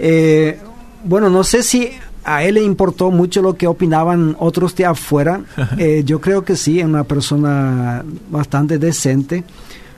Eh, 0.00 0.58
bueno, 1.04 1.30
no 1.30 1.44
sé 1.44 1.62
si 1.62 1.90
a 2.24 2.42
él 2.42 2.54
le 2.54 2.64
importó 2.64 3.12
mucho 3.12 3.42
lo 3.42 3.54
que 3.54 3.68
opinaban 3.68 4.34
otros 4.40 4.74
de 4.74 4.86
afuera. 4.86 5.40
Eh, 5.78 6.02
yo 6.04 6.20
creo 6.20 6.44
que 6.44 6.56
sí, 6.56 6.80
es 6.80 6.84
una 6.84 7.04
persona 7.04 8.04
bastante 8.28 8.80
decente. 8.80 9.44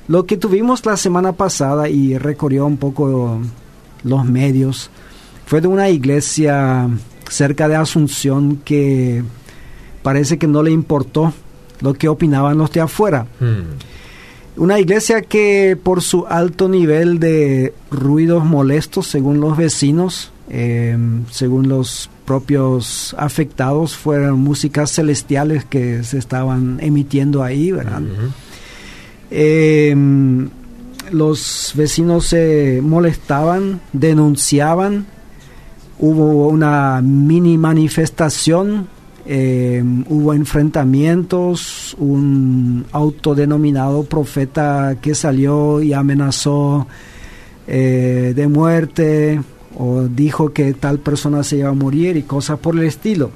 Lo 0.07 0.27
que 0.27 0.37
tuvimos 0.37 0.85
la 0.85 0.99
semana 0.99 1.33
pasada 1.33 1.89
y 1.89 2.19
recorrió 2.19 2.67
un 2.67 2.77
poco 2.77 3.41
los 4.05 4.25
medios. 4.25 4.91
Fue 5.47 5.61
de 5.61 5.69
una 5.69 5.91
iglesia 5.91 6.89
cerca 7.29 7.69
de 7.69 7.77
Asunción 7.77 8.61
que 8.65 9.23
parece 10.03 10.39
que 10.39 10.47
no 10.47 10.63
le 10.63 10.71
importó 10.71 11.33
lo 11.81 11.95
que 11.95 12.09
opinaban 12.09 12.59
los 12.59 12.71
de 12.71 12.81
afuera. 12.81 13.27
Hmm. 13.41 13.77
Una 14.57 14.79
iglesia 14.79 15.23
que 15.23 15.77
por 15.83 16.01
su 16.01 16.27
alto 16.29 16.69
nivel 16.69 17.19
de 17.19 17.75
ruidos 17.91 18.45
molestos, 18.45 19.09
según 19.09 19.41
los 19.41 19.57
vecinos, 19.57 20.31
eh, 20.49 20.97
según 21.31 21.69
los 21.69 22.09
propios 22.25 23.17
afectados, 23.19 23.97
fueron 23.97 24.39
músicas 24.39 24.93
celestiales 24.93 25.65
que 25.65 26.05
se 26.05 26.19
estaban 26.19 26.79
emitiendo 26.81 27.43
ahí, 27.43 27.73
¿verdad? 27.73 28.03
Los 31.11 31.73
vecinos 31.75 32.27
se 32.27 32.81
molestaban, 32.83 33.81
denunciaban, 33.93 35.07
hubo 35.99 36.49
una 36.49 37.01
mini 37.03 37.59
manifestación, 37.59 38.89
eh, 39.27 39.83
hubo 40.09 40.35
enfrentamientos, 40.35 41.97
un 41.99 42.85
autodenominado 42.93 44.05
profeta 44.05 44.97
que 45.01 45.15
salió 45.15 45.81
y 45.81 45.93
amenazó 45.93 46.87
eh, 47.67 48.33
de 48.37 48.49
muerte 48.49 49.41
o 49.79 50.03
dijo 50.03 50.53
que 50.53 50.75
tal 50.75 50.99
persona 50.99 51.43
se 51.43 51.57
iba 51.59 51.71
a 51.71 51.75
morir 51.75 52.17
y 52.17 52.23
cosas 52.23 52.59
por 52.59 52.77
el 52.77 52.85
estilo. 52.85 53.31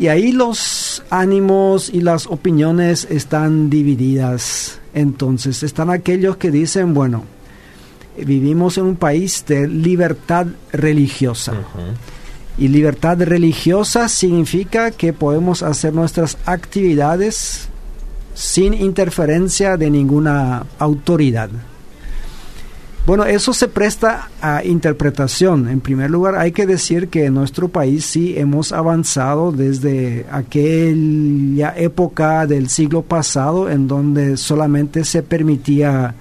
Y 0.00 0.08
ahí 0.08 0.32
los 0.32 1.04
ánimos 1.10 1.90
y 1.90 2.00
las 2.00 2.26
opiniones 2.26 3.06
están 3.08 3.70
divididas 3.70 4.80
entonces 4.94 5.62
están 5.62 5.90
aquellos 5.90 6.36
que 6.36 6.50
dicen, 6.50 6.94
bueno, 6.94 7.24
vivimos 8.16 8.78
en 8.78 8.84
un 8.84 8.96
país 8.96 9.44
de 9.46 9.68
libertad 9.68 10.46
religiosa. 10.72 11.52
Y 12.58 12.68
libertad 12.68 13.22
religiosa 13.22 14.08
significa 14.08 14.90
que 14.90 15.12
podemos 15.12 15.62
hacer 15.62 15.94
nuestras 15.94 16.36
actividades 16.44 17.68
sin 18.34 18.74
interferencia 18.74 19.76
de 19.76 19.90
ninguna 19.90 20.66
autoridad. 20.78 21.50
Bueno, 23.06 23.24
eso 23.24 23.52
se 23.52 23.66
presta 23.66 24.28
a 24.40 24.62
interpretación. 24.64 25.68
En 25.68 25.80
primer 25.80 26.10
lugar, 26.10 26.36
hay 26.36 26.52
que 26.52 26.66
decir 26.66 27.08
que 27.08 27.24
en 27.26 27.34
nuestro 27.34 27.68
país 27.68 28.04
sí 28.04 28.34
hemos 28.36 28.72
avanzado 28.72 29.52
desde 29.52 30.26
aquella 30.30 31.74
época 31.76 32.46
del 32.46 32.68
siglo 32.68 33.02
pasado 33.02 33.70
en 33.70 33.88
donde 33.88 34.36
solamente 34.36 35.04
se 35.04 35.22
permitía 35.22 36.14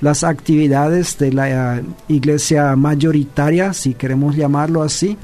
las 0.00 0.24
actividades 0.24 1.18
de 1.18 1.32
la 1.32 1.82
iglesia 2.08 2.74
mayoritaria, 2.76 3.72
si 3.72 3.94
queremos 3.94 4.34
llamarlo 4.34 4.82
así. 4.82 5.18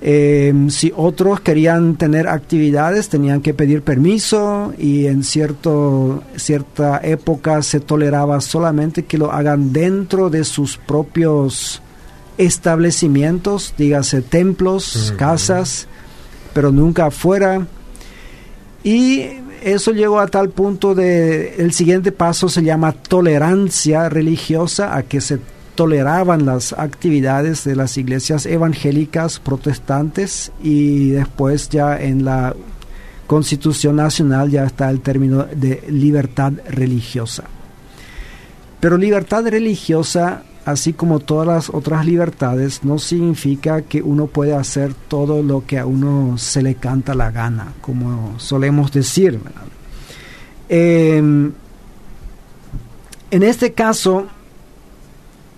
Eh, 0.00 0.54
si 0.70 0.92
otros 0.96 1.40
querían 1.40 1.96
tener 1.96 2.28
actividades, 2.28 3.08
tenían 3.08 3.40
que 3.40 3.52
pedir 3.52 3.82
permiso 3.82 4.72
y 4.78 5.06
en 5.06 5.24
cierto, 5.24 6.22
cierta 6.36 7.00
época 7.02 7.62
se 7.62 7.80
toleraba 7.80 8.40
solamente 8.40 9.04
que 9.04 9.18
lo 9.18 9.32
hagan 9.32 9.72
dentro 9.72 10.30
de 10.30 10.44
sus 10.44 10.76
propios 10.76 11.82
establecimientos, 12.36 13.74
dígase 13.76 14.22
templos, 14.22 15.12
casas, 15.16 15.88
pero 16.54 16.70
nunca 16.70 17.06
afuera. 17.06 17.66
Y 18.84 19.24
eso 19.62 19.90
llegó 19.90 20.20
a 20.20 20.28
tal 20.28 20.50
punto 20.50 20.94
de 20.94 21.56
el 21.58 21.72
siguiente 21.72 22.12
paso 22.12 22.48
se 22.48 22.62
llama 22.62 22.92
tolerancia 22.92 24.08
religiosa 24.08 24.96
a 24.96 25.02
que 25.02 25.20
se 25.20 25.40
toleraban 25.78 26.44
las 26.44 26.72
actividades 26.72 27.62
de 27.62 27.76
las 27.76 27.96
iglesias 27.98 28.46
evangélicas 28.46 29.38
protestantes 29.38 30.50
y 30.60 31.10
después 31.10 31.68
ya 31.68 31.96
en 31.96 32.24
la 32.24 32.56
Constitución 33.28 33.94
Nacional 33.94 34.50
ya 34.50 34.64
está 34.64 34.90
el 34.90 35.00
término 35.02 35.44
de 35.44 35.84
libertad 35.88 36.52
religiosa. 36.68 37.44
Pero 38.80 38.98
libertad 38.98 39.46
religiosa, 39.46 40.42
así 40.64 40.94
como 40.94 41.20
todas 41.20 41.46
las 41.46 41.70
otras 41.70 42.04
libertades, 42.04 42.82
no 42.82 42.98
significa 42.98 43.82
que 43.82 44.02
uno 44.02 44.26
puede 44.26 44.56
hacer 44.56 44.94
todo 45.06 45.44
lo 45.44 45.64
que 45.64 45.78
a 45.78 45.86
uno 45.86 46.38
se 46.38 46.60
le 46.60 46.74
canta 46.74 47.14
la 47.14 47.30
gana, 47.30 47.74
como 47.82 48.34
solemos 48.40 48.90
decir. 48.90 49.38
Em, 50.68 51.52
en 53.30 53.42
este 53.44 53.74
caso, 53.74 54.26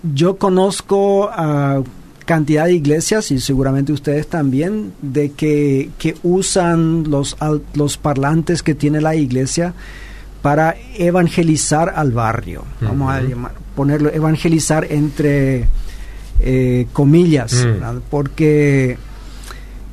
yo 0.03 0.37
conozco 0.37 1.29
a 1.31 1.81
cantidad 2.25 2.65
de 2.65 2.73
iglesias 2.73 3.31
y 3.31 3.39
seguramente 3.39 3.91
ustedes 3.91 4.27
también 4.27 4.93
de 5.01 5.31
que, 5.31 5.89
que 5.97 6.15
usan 6.23 7.09
los, 7.09 7.35
los 7.73 7.97
parlantes 7.97 8.63
que 8.63 8.75
tiene 8.75 9.01
la 9.01 9.15
iglesia 9.15 9.73
para 10.41 10.75
evangelizar 10.97 11.93
al 11.95 12.11
barrio. 12.11 12.63
Vamos 12.79 13.13
a 13.13 13.21
ponerlo, 13.75 14.11
evangelizar 14.11 14.87
entre 14.89 15.67
eh, 16.39 16.87
comillas, 16.93 17.65
mm. 17.65 17.97
porque 18.09 18.97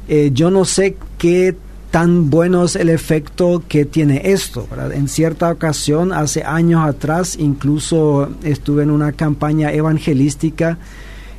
eh, 0.09 0.31
yo 0.33 0.50
no 0.50 0.65
sé 0.65 0.97
qué 1.19 1.55
tan 1.90 2.28
bueno 2.30 2.64
es 2.64 2.76
el 2.76 2.90
efecto 2.90 3.62
que 3.68 3.85
tiene 3.85 4.23
esto. 4.25 4.66
En 4.92 5.09
cierta 5.09 5.50
ocasión, 5.50 6.12
hace 6.12 6.45
años 6.45 6.87
atrás, 6.87 7.37
incluso 7.38 8.28
estuve 8.42 8.83
en 8.83 8.90
una 8.90 9.12
campaña 9.12 9.73
evangelística 9.73 10.78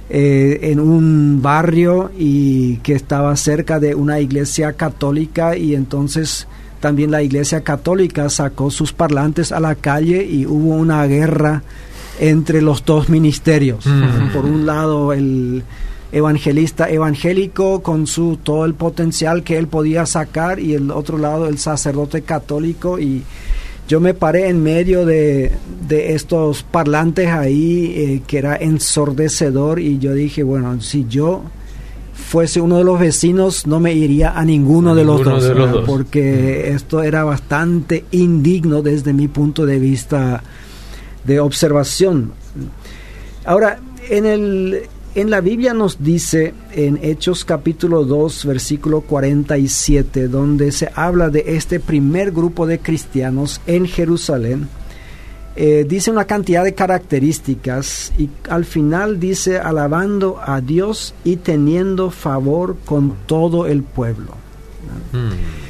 eh, 0.10 0.72
en 0.72 0.80
un 0.80 1.40
barrio 1.42 2.12
y 2.18 2.78
que 2.78 2.94
estaba 2.94 3.36
cerca 3.36 3.80
de 3.80 3.94
una 3.94 4.20
iglesia 4.20 4.74
católica 4.74 5.56
y 5.56 5.76
entonces 5.76 6.48
también 6.80 7.12
la 7.12 7.22
iglesia 7.22 7.62
católica 7.62 8.28
sacó 8.30 8.72
sus 8.72 8.92
parlantes 8.92 9.52
a 9.52 9.60
la 9.60 9.76
calle 9.76 10.26
y 10.26 10.48
hubo 10.48 10.76
una 10.76 11.06
guerra 11.06 11.62
entre 12.20 12.62
los 12.64 12.84
dos 12.86 13.10
ministerios. 13.10 13.86
Mm. 13.86 14.34
Por 14.34 14.46
un 14.46 14.66
lado 14.66 15.14
el 15.14 15.64
evangelista 16.12 16.90
evangélico 16.90 17.82
con 17.82 18.08
su 18.08 18.38
todo 18.42 18.66
el 18.66 18.74
potencial 18.74 19.44
que 19.44 19.58
él 19.58 19.68
podía 19.68 20.06
sacar 20.06 20.60
y 20.60 20.74
el 20.74 20.92
otro 20.92 21.18
lado 21.18 21.48
el 21.48 21.58
sacerdote 21.58 22.22
católico. 22.24 23.00
Y 23.00 23.24
yo 23.88 24.00
me 24.00 24.14
paré 24.14 24.50
en 24.50 24.64
medio 24.64 25.06
de, 25.06 25.52
de 25.88 26.14
estos 26.14 26.64
parlantes 26.64 27.30
ahí 27.30 27.94
eh, 27.96 28.22
que 28.26 28.38
era 28.38 28.56
ensordecedor. 28.56 29.80
Y 29.80 30.00
yo 30.00 30.14
dije 30.14 30.44
bueno 30.44 30.82
si 30.82 31.06
yo 31.08 31.44
fuese 32.14 32.62
uno 32.62 32.78
de 32.78 32.84
los 32.84 33.00
vecinos 33.00 33.66
no 33.66 33.80
me 33.80 33.94
iría 33.94 34.38
a 34.38 34.46
ninguno, 34.46 34.94
de, 34.94 35.04
los 35.04 35.24
dos, 35.24 35.84
porque 35.86 36.70
esto 36.70 37.02
era 37.02 37.24
bastante 37.24 38.06
indigno 38.12 38.82
desde 38.82 39.14
mi 39.14 39.28
punto 39.28 39.66
de 39.66 39.80
vista 39.80 40.44
de 41.24 41.40
observación. 41.40 42.34
Ahora 43.46 43.80
en 44.10 44.26
el 44.26 44.82
en 45.16 45.30
la 45.30 45.42
Biblia 45.42 45.74
nos 45.74 46.04
dice 46.04 46.54
en 46.72 47.00
Hechos 47.02 47.46
capítulo 47.46 48.06
2 48.06 48.46
versículo 48.46 49.02
47 49.02 50.28
donde 50.28 50.72
se 50.72 50.90
habla 50.96 51.30
de 51.30 51.44
este 51.48 51.80
primer 51.80 52.32
grupo 52.32 52.68
de 52.68 52.80
cristianos 52.80 53.62
en 53.66 53.88
Jerusalén 53.88 54.70
eh, 55.56 55.86
dice 55.88 56.10
una 56.10 56.26
cantidad 56.26 56.64
de 56.64 56.74
características 56.74 58.14
y 58.18 58.30
al 58.50 58.64
final 58.64 59.20
dice 59.20 59.60
alabando 59.60 60.40
a 60.42 60.62
Dios 60.62 61.14
y 61.26 61.36
teniendo 61.36 62.12
favor 62.12 62.78
con 62.86 63.16
todo 63.26 63.66
el 63.66 63.84
pueblo. 63.84 64.36
Hmm. 65.12 65.69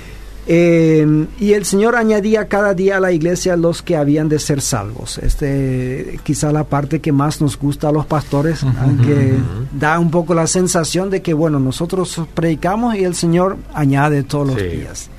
Eh, 0.52 1.28
y 1.40 1.54
el 1.54 1.64
Señor 1.64 1.96
añadía 1.96 2.48
cada 2.48 2.74
día 2.74 2.98
a 2.98 3.00
la 3.00 3.12
iglesia 3.12 3.56
los 3.56 3.84
que 3.84 3.96
habían 3.96 4.30
de 4.30 4.40
ser 4.40 4.62
salvos. 4.62 5.20
Este, 5.20 6.20
quizá 6.24 6.52
la 6.52 6.64
parte 6.64 7.02
que 7.02 7.12
más 7.12 7.40
nos 7.40 7.56
gusta 7.56 7.90
a 7.90 7.92
los 7.92 8.08
pastores, 8.08 8.66
aunque 8.82 9.36
da 9.72 10.00
un 10.00 10.10
poco 10.10 10.34
la 10.34 10.48
sensación 10.48 11.12
de 11.12 11.22
que, 11.22 11.36
bueno, 11.36 11.60
nosotros 11.60 12.20
predicamos 12.34 12.96
y 12.96 13.04
el 13.04 13.14
Señor 13.14 13.58
añade 13.76 14.24
todos 14.24 14.48
los 14.48 14.58
días. 14.58 15.12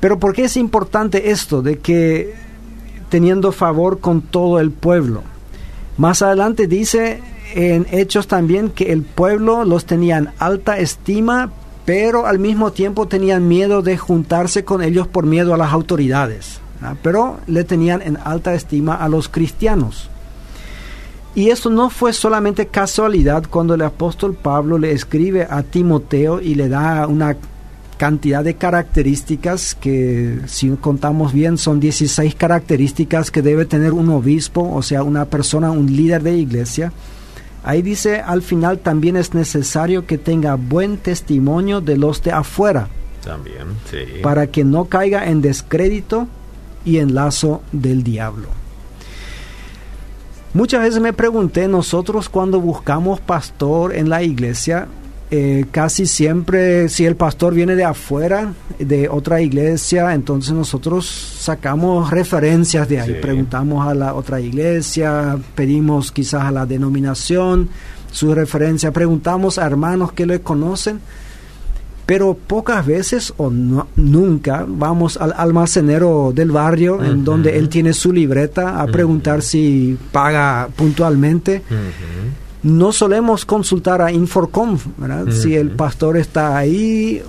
Pero 0.00 0.18
¿por 0.18 0.32
qué 0.32 0.44
es 0.44 0.56
importante 0.56 1.30
esto 1.30 1.60
de 1.60 1.78
que 1.78 2.34
teniendo 3.10 3.52
favor 3.52 4.00
con 4.00 4.22
todo 4.22 4.60
el 4.60 4.70
pueblo? 4.70 5.24
Más 5.98 6.22
adelante 6.22 6.66
dice 6.66 7.20
en 7.54 7.86
Hechos 7.90 8.28
también 8.28 8.70
que 8.70 8.92
el 8.92 9.02
pueblo 9.02 9.66
los 9.66 9.84
tenía 9.84 10.16
en 10.16 10.30
alta 10.38 10.78
estima, 10.78 11.52
pero 11.84 12.26
al 12.26 12.38
mismo 12.38 12.72
tiempo 12.72 13.06
tenían 13.06 13.48
miedo 13.48 13.82
de 13.82 13.96
juntarse 13.96 14.64
con 14.64 14.82
ellos 14.82 15.06
por 15.06 15.26
miedo 15.26 15.54
a 15.54 15.58
las 15.58 15.72
autoridades, 15.72 16.60
pero 17.02 17.38
le 17.46 17.64
tenían 17.64 18.02
en 18.02 18.18
alta 18.24 18.54
estima 18.54 18.94
a 18.94 19.08
los 19.08 19.28
cristianos. 19.28 20.08
Y 21.34 21.50
esto 21.50 21.70
no 21.70 21.90
fue 21.90 22.12
solamente 22.12 22.66
casualidad 22.66 23.44
cuando 23.48 23.74
el 23.74 23.82
apóstol 23.82 24.34
Pablo 24.34 24.78
le 24.78 24.92
escribe 24.92 25.46
a 25.48 25.62
Timoteo 25.62 26.40
y 26.40 26.56
le 26.56 26.68
da 26.68 27.06
una 27.06 27.36
cantidad 27.96 28.42
de 28.42 28.54
características 28.54 29.74
que 29.74 30.40
si 30.46 30.70
contamos 30.70 31.32
bien 31.32 31.58
son 31.58 31.80
16 31.80 32.34
características 32.34 33.30
que 33.30 33.42
debe 33.42 33.66
tener 33.66 33.92
un 33.92 34.08
obispo, 34.08 34.74
o 34.74 34.82
sea, 34.82 35.02
una 35.02 35.26
persona, 35.26 35.70
un 35.70 35.94
líder 35.94 36.22
de 36.22 36.36
iglesia 36.36 36.92
Ahí 37.62 37.82
dice, 37.82 38.20
al 38.20 38.42
final 38.42 38.78
también 38.78 39.16
es 39.16 39.34
necesario 39.34 40.06
que 40.06 40.18
tenga 40.18 40.54
buen 40.54 40.96
testimonio 40.96 41.80
de 41.80 41.96
los 41.96 42.22
de 42.22 42.32
afuera. 42.32 42.88
También, 43.24 43.66
sí. 43.90 44.20
Para 44.22 44.46
que 44.46 44.64
no 44.64 44.86
caiga 44.86 45.28
en 45.28 45.42
descrédito 45.42 46.26
y 46.84 46.98
en 46.98 47.14
lazo 47.14 47.62
del 47.72 48.02
diablo. 48.02 48.48
Muchas 50.52 50.82
veces 50.82 51.00
me 51.00 51.12
pregunté, 51.12 51.68
nosotros 51.68 52.28
cuando 52.28 52.60
buscamos 52.60 53.20
pastor 53.20 53.94
en 53.94 54.08
la 54.08 54.22
iglesia, 54.22 54.88
eh, 55.32 55.66
casi 55.70 56.06
siempre 56.06 56.88
si 56.88 57.06
el 57.06 57.14
pastor 57.14 57.54
viene 57.54 57.76
de 57.76 57.84
afuera, 57.84 58.52
de 58.78 59.08
otra 59.08 59.40
iglesia, 59.40 60.12
entonces 60.12 60.52
nosotros 60.52 61.06
sacamos 61.06 62.10
referencias 62.10 62.88
de 62.88 63.00
ahí, 63.00 63.18
preguntamos 63.22 63.86
a 63.86 63.94
la 63.94 64.14
otra 64.14 64.40
iglesia, 64.40 65.38
pedimos 65.54 66.10
quizás 66.10 66.44
a 66.44 66.50
la 66.50 66.66
denominación 66.66 67.68
su 68.10 68.34
referencia, 68.34 68.90
preguntamos 68.90 69.58
a 69.58 69.66
hermanos 69.66 70.12
que 70.12 70.26
le 70.26 70.40
conocen, 70.40 71.00
pero 72.06 72.34
pocas 72.34 72.84
veces 72.84 73.32
o 73.36 73.50
nunca 73.50 74.64
vamos 74.66 75.16
al 75.16 75.32
almacenero 75.36 76.32
del 76.34 76.50
barrio 76.50 77.04
en 77.04 77.24
donde 77.24 77.56
él 77.56 77.68
tiene 77.68 77.92
su 77.92 78.12
libreta 78.12 78.82
a 78.82 78.86
preguntar 78.88 79.42
si 79.42 79.96
paga 80.10 80.68
puntualmente 80.74 81.62
no 82.62 82.92
solemos 82.92 83.44
consultar 83.44 84.02
a 84.02 84.12
Inforcom, 84.12 84.78
si 85.30 85.56
el 85.56 85.70
pastor 85.70 86.16
está 86.16 86.56
ahí 86.56 87.22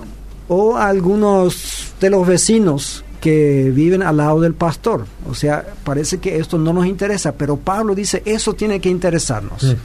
o 0.48 0.76
algunos 0.76 1.94
de 2.00 2.10
los 2.10 2.26
vecinos 2.26 3.04
que 3.20 3.70
viven 3.74 4.02
al 4.02 4.16
lado 4.16 4.40
del 4.40 4.54
pastor. 4.54 5.06
O 5.30 5.34
sea, 5.34 5.64
parece 5.84 6.18
que 6.18 6.38
esto 6.38 6.58
no 6.58 6.72
nos 6.72 6.86
interesa, 6.86 7.32
pero 7.32 7.56
Pablo 7.56 7.94
dice, 7.94 8.22
eso 8.26 8.52
tiene 8.54 8.80
que 8.80 8.90
interesarnos. 8.90 9.76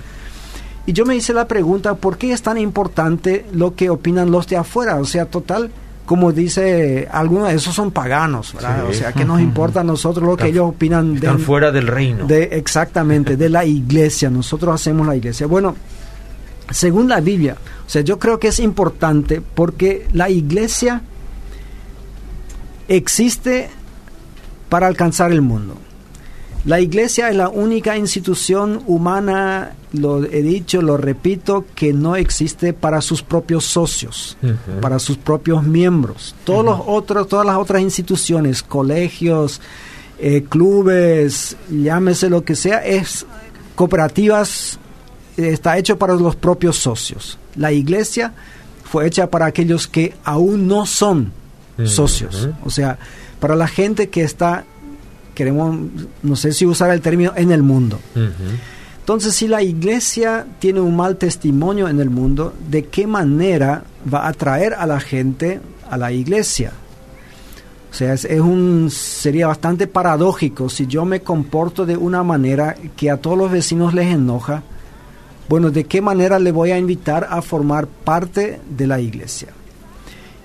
Y 0.88 0.94
yo 0.94 1.06
me 1.06 1.16
hice 1.16 1.34
la 1.34 1.48
pregunta, 1.48 1.96
¿por 1.96 2.18
qué 2.18 2.32
es 2.32 2.42
tan 2.42 2.58
importante 2.58 3.46
lo 3.54 3.76
que 3.76 3.90
opinan 3.90 4.32
los 4.32 4.48
de 4.48 4.58
afuera? 4.58 4.96
O 4.98 5.06
sea, 5.06 5.26
total, 5.26 5.70
como 6.08 6.32
dice 6.32 7.06
algunos 7.12 7.50
de 7.50 7.56
esos 7.56 7.76
son 7.76 7.92
paganos, 7.92 8.54
¿verdad? 8.54 8.86
O 8.90 8.94
sea, 8.94 9.12
que 9.12 9.26
nos 9.26 9.42
importa 9.42 9.82
a 9.82 9.84
nosotros 9.84 10.26
lo 10.26 10.38
que 10.38 10.48
ellos 10.48 10.70
opinan 10.70 11.16
están 11.16 11.38
fuera 11.38 11.70
del 11.70 11.86
reino. 11.86 12.26
De, 12.26 12.44
exactamente, 12.44 13.36
de 13.36 13.50
la 13.50 13.66
iglesia. 13.66 14.30
Nosotros 14.30 14.74
hacemos 14.74 15.06
la 15.06 15.18
iglesia. 15.18 15.48
Bueno, 15.48 15.76
según 16.70 17.10
la 17.10 17.20
Biblia, 17.20 17.58
o 17.86 17.90
sea, 17.90 18.04
yo 18.04 18.18
creo 18.20 18.40
que 18.40 18.48
es 18.48 18.60
importante 18.62 19.42
porque 19.42 20.08
la 20.14 20.30
iglesia 20.30 21.02
existe 22.88 23.70
para 24.70 24.88
alcanzar 24.88 25.34
el 25.34 25.42
mundo. 25.42 25.76
La 26.68 26.82
iglesia 26.82 27.30
es 27.30 27.36
la 27.38 27.48
única 27.48 27.96
institución 27.96 28.84
humana, 28.88 29.72
lo 29.94 30.26
he 30.26 30.42
dicho, 30.42 30.82
lo 30.82 30.98
repito, 30.98 31.66
que 31.74 31.94
no 31.94 32.18
existe 32.18 32.74
para 32.74 33.00
sus 33.00 33.24
propios 33.24 33.64
socios, 33.64 34.38
para 34.82 35.00
sus 35.00 35.18
propios 35.18 35.64
miembros. 35.64 36.36
Todos 36.44 36.66
los 36.66 36.82
otros, 36.86 37.30
todas 37.30 37.46
las 37.46 37.56
otras 37.56 37.82
instituciones, 37.82 38.64
colegios, 38.64 39.62
eh, 40.20 40.44
clubes, 40.50 41.56
llámese 41.70 42.30
lo 42.30 42.44
que 42.44 42.56
sea, 42.56 42.86
es 42.86 43.26
cooperativas 43.76 44.78
está 45.38 45.78
hecho 45.78 45.98
para 45.98 46.16
los 46.16 46.36
propios 46.36 46.76
socios. 46.76 47.38
La 47.56 47.72
iglesia 47.72 48.34
fue 48.84 49.08
hecha 49.08 49.30
para 49.30 49.46
aquellos 49.46 49.88
que 49.88 50.16
aún 50.26 50.68
no 50.68 50.86
son 50.86 51.32
socios. 51.86 52.50
O 52.66 52.70
sea, 52.70 53.00
para 53.40 53.56
la 53.56 53.68
gente 53.68 54.10
que 54.10 54.24
está, 54.24 54.66
queremos, 55.38 55.78
no 56.24 56.36
sé 56.36 56.52
si 56.52 56.66
usar 56.66 56.90
el 56.90 57.00
término, 57.00 57.32
en 57.36 57.52
el 57.52 57.62
mundo. 57.62 58.00
Entonces, 59.00 59.36
si 59.36 59.48
la 59.48 59.62
iglesia 59.62 60.48
tiene 60.58 60.80
un 60.80 60.96
mal 60.96 61.18
testimonio 61.18 61.88
en 61.88 62.00
el 62.00 62.10
mundo, 62.10 62.56
¿de 62.68 62.86
qué 62.86 63.06
manera 63.06 63.84
va 64.12 64.26
a 64.26 64.30
atraer 64.30 64.74
a 64.74 64.88
la 64.88 65.00
gente 65.00 65.62
a 65.92 65.96
la 65.96 66.12
iglesia? 66.12 66.72
O 67.92 67.94
sea, 67.94 68.14
es, 68.14 68.26
un, 68.26 68.90
sería 68.90 69.46
bastante 69.46 69.86
paradójico 69.86 70.70
si 70.70 70.88
yo 70.88 71.06
me 71.06 71.22
comporto 71.22 71.86
de 71.86 71.96
una 71.96 72.24
manera 72.24 72.76
que 72.96 73.12
a 73.12 73.18
todos 73.18 73.38
los 73.38 73.52
vecinos 73.52 73.94
les 73.94 74.08
enoja. 74.08 74.64
Bueno, 75.48 75.70
¿de 75.70 75.84
qué 75.84 76.02
manera 76.02 76.40
le 76.40 76.52
voy 76.52 76.72
a 76.72 76.80
invitar 76.80 77.28
a 77.30 77.44
formar 77.44 77.86
parte 77.86 78.60
de 78.68 78.88
la 78.88 79.00
iglesia? 79.00 79.50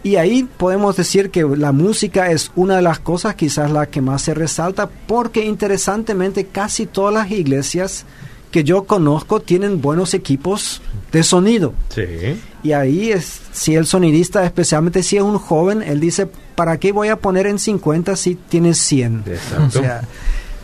Y 0.05 0.17
ahí 0.17 0.49
podemos 0.57 0.97
decir 0.97 1.31
que 1.31 1.45
la 1.45 1.73
música 1.73 2.31
es 2.31 2.51
una 2.57 2.77
de 2.77 2.83
las 2.83 2.99
cosas, 2.99 3.37
quizás 3.37 3.71
la 3.71 3.87
que 3.87 4.01
más 4.01 4.23
se 4.23 4.35
resalta, 4.35 4.89
porque 4.89 5.45
interesantemente 5.45 6.47
casi 6.47 6.87
todas 6.87 7.15
las 7.15 7.31
iglesias 7.31 8.05
que 8.51 8.65
yo 8.65 8.85
conozco 8.85 9.41
tienen 9.41 9.81
buenos 9.81 10.13
equipos 10.15 10.83
de 11.11 11.23
sonido. 11.23 11.73
Sí. 11.89 12.37
Y 12.63 12.73
ahí 12.73 13.11
es, 13.11 13.41
si 13.53 13.75
el 13.75 13.87
sonidista, 13.87 14.45
especialmente 14.45 15.03
si 15.03 15.17
es 15.17 15.23
un 15.23 15.39
joven, 15.39 15.83
él 15.83 16.01
dice, 16.01 16.29
¿para 16.55 16.79
qué 16.79 16.93
voy 16.93 17.09
a 17.09 17.17
poner 17.17 17.47
en 17.47 17.59
50 17.59 18.15
si 18.17 18.35
tienes 18.35 18.79
100? 18.79 19.25
Exacto. 19.27 19.79
O 19.79 19.83
sea, 19.83 20.03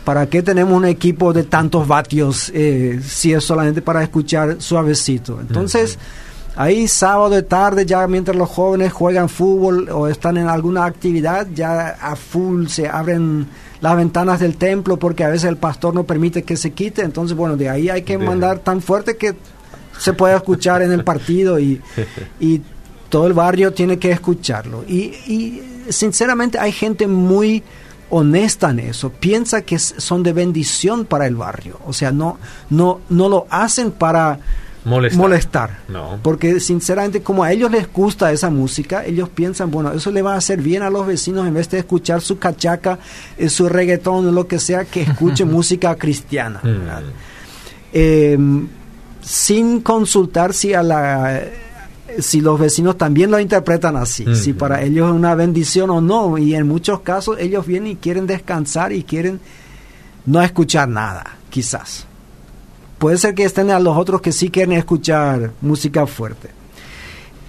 ¿para 0.05 0.27
qué 0.27 0.41
tenemos 0.43 0.73
un 0.73 0.85
equipo 0.85 1.33
de 1.33 1.43
tantos 1.43 1.87
vatios 1.87 2.51
eh, 2.53 3.01
si 3.05 3.33
es 3.33 3.43
solamente 3.43 3.81
para 3.81 4.03
escuchar 4.03 4.61
suavecito? 4.61 5.39
Entonces, 5.41 5.97
ahí 6.59 6.89
sábado 6.89 7.29
de 7.29 7.41
tarde, 7.41 7.85
ya 7.85 8.05
mientras 8.05 8.35
los 8.35 8.49
jóvenes 8.49 8.91
juegan 8.91 9.29
fútbol 9.29 9.87
o 9.89 10.09
están 10.09 10.35
en 10.35 10.49
alguna 10.49 10.83
actividad, 10.83 11.47
ya 11.55 11.97
a 12.01 12.17
full 12.17 12.67
se 12.67 12.85
abren 12.85 13.47
las 13.79 13.95
ventanas 13.95 14.41
del 14.41 14.57
templo 14.57 14.99
porque 14.99 15.23
a 15.23 15.29
veces 15.29 15.45
el 15.45 15.55
pastor 15.55 15.95
no 15.95 16.03
permite 16.03 16.43
que 16.43 16.57
se 16.57 16.71
quite, 16.71 17.01
entonces 17.01 17.37
bueno, 17.37 17.55
de 17.55 17.69
ahí 17.69 17.87
hay 17.87 18.01
que 18.01 18.17
mandar 18.17 18.59
tan 18.59 18.81
fuerte 18.81 19.15
que 19.15 19.35
se 19.97 20.11
pueda 20.11 20.35
escuchar 20.35 20.81
en 20.81 20.91
el 20.91 21.05
partido 21.05 21.61
y, 21.61 21.81
y 22.41 22.61
todo 23.07 23.27
el 23.27 23.33
barrio 23.33 23.71
tiene 23.71 23.97
que 23.97 24.11
escucharlo. 24.11 24.83
Y, 24.85 25.13
y, 25.27 25.63
sinceramente 25.87 26.59
hay 26.59 26.73
gente 26.73 27.07
muy 27.07 27.63
honesta 28.09 28.71
en 28.71 28.79
eso, 28.79 29.11
piensa 29.11 29.61
que 29.61 29.79
son 29.79 30.23
de 30.23 30.33
bendición 30.33 31.05
para 31.05 31.25
el 31.25 31.37
barrio, 31.37 31.79
o 31.85 31.93
sea, 31.93 32.11
no, 32.11 32.37
no, 32.69 32.99
no 33.07 33.29
lo 33.29 33.47
hacen 33.49 33.91
para 33.91 34.39
molestar. 34.85 35.79
No. 35.87 36.19
Porque 36.23 36.59
sinceramente, 36.59 37.21
como 37.21 37.43
a 37.43 37.51
ellos 37.51 37.69
les 37.71 37.91
gusta 37.91 38.31
esa 38.31 38.49
música, 38.49 39.05
ellos 39.05 39.29
piensan, 39.29 39.71
bueno, 39.71 39.91
eso 39.91 40.11
le 40.11 40.21
va 40.21 40.33
a 40.33 40.37
hacer 40.37 40.61
bien 40.61 40.83
a 40.83 40.89
los 40.89 41.05
vecinos 41.05 41.47
en 41.47 41.53
vez 41.53 41.69
de 41.69 41.79
escuchar 41.79 42.21
su 42.21 42.39
cachaca, 42.39 42.99
eh, 43.37 43.49
su 43.49 43.67
reggaetón, 43.69 44.33
lo 44.33 44.47
que 44.47 44.59
sea, 44.59 44.85
que 44.85 45.01
escuche 45.01 45.45
música 45.45 45.95
cristiana. 45.95 46.61
Mm. 46.63 46.77
Eh, 47.91 48.37
sin 49.21 49.81
consultar 49.81 50.53
si 50.53 50.73
a 50.73 50.83
la 50.83 51.41
si 52.19 52.41
los 52.41 52.59
vecinos 52.59 52.97
también 52.97 53.29
lo 53.29 53.39
interpretan 53.39 53.95
así, 53.95 54.25
Mm. 54.25 54.35
si 54.35 54.53
para 54.53 54.81
ellos 54.81 55.09
es 55.09 55.15
una 55.15 55.35
bendición 55.35 55.89
o 55.91 56.01
no, 56.01 56.37
y 56.37 56.55
en 56.55 56.67
muchos 56.67 57.01
casos 57.01 57.37
ellos 57.39 57.65
vienen 57.67 57.91
y 57.91 57.95
quieren 57.97 58.25
descansar 58.25 58.91
y 58.91 59.03
quieren 59.03 59.39
no 60.25 60.41
escuchar 60.41 60.89
nada, 60.89 61.37
quizás. 61.49 62.07
Puede 62.99 63.17
ser 63.17 63.33
que 63.33 63.45
estén 63.45 63.71
a 63.71 63.79
los 63.79 63.97
otros 63.97 64.21
que 64.21 64.31
sí 64.31 64.49
quieren 64.49 64.77
escuchar 64.77 65.51
música 65.61 66.05
fuerte. 66.05 66.49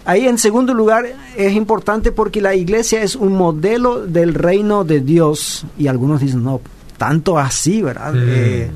Ahí 0.05 0.27
en 0.27 0.39
segundo 0.39 0.73
lugar 0.73 1.07
es 1.37 1.53
importante 1.53 2.11
porque 2.11 2.41
la 2.41 2.55
iglesia 2.55 3.03
es 3.03 3.17
un 3.17 3.37
modelo 3.37 4.07
del 4.07 4.35
reino 4.35 4.85
de 4.85 5.01
Dios 5.01 5.67
y 5.77 5.89
algunos 5.89 6.21
dicen, 6.21 6.43
no, 6.43 6.61
tanto 6.97 7.39
así, 7.39 7.83
¿verdad? 7.83 8.15
Mm. 8.15 8.29
Eh, 8.29 8.71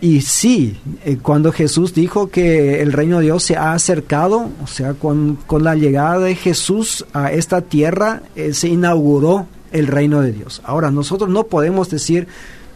y 0.00 0.20
sí, 0.20 0.78
eh, 1.04 1.16
cuando 1.20 1.50
Jesús 1.50 1.94
dijo 1.94 2.28
que 2.28 2.82
el 2.82 2.92
reino 2.92 3.18
de 3.18 3.24
Dios 3.24 3.42
se 3.42 3.56
ha 3.56 3.72
acercado, 3.72 4.50
o 4.62 4.66
sea, 4.66 4.92
con, 4.92 5.38
con 5.46 5.64
la 5.64 5.74
llegada 5.74 6.18
de 6.18 6.34
Jesús 6.34 7.06
a 7.14 7.32
esta 7.32 7.62
tierra, 7.62 8.22
eh, 8.36 8.52
se 8.52 8.68
inauguró 8.68 9.46
el 9.72 9.86
reino 9.86 10.20
de 10.20 10.32
Dios. 10.32 10.60
Ahora, 10.64 10.90
nosotros 10.90 11.30
no 11.30 11.44
podemos 11.44 11.88
decir 11.88 12.28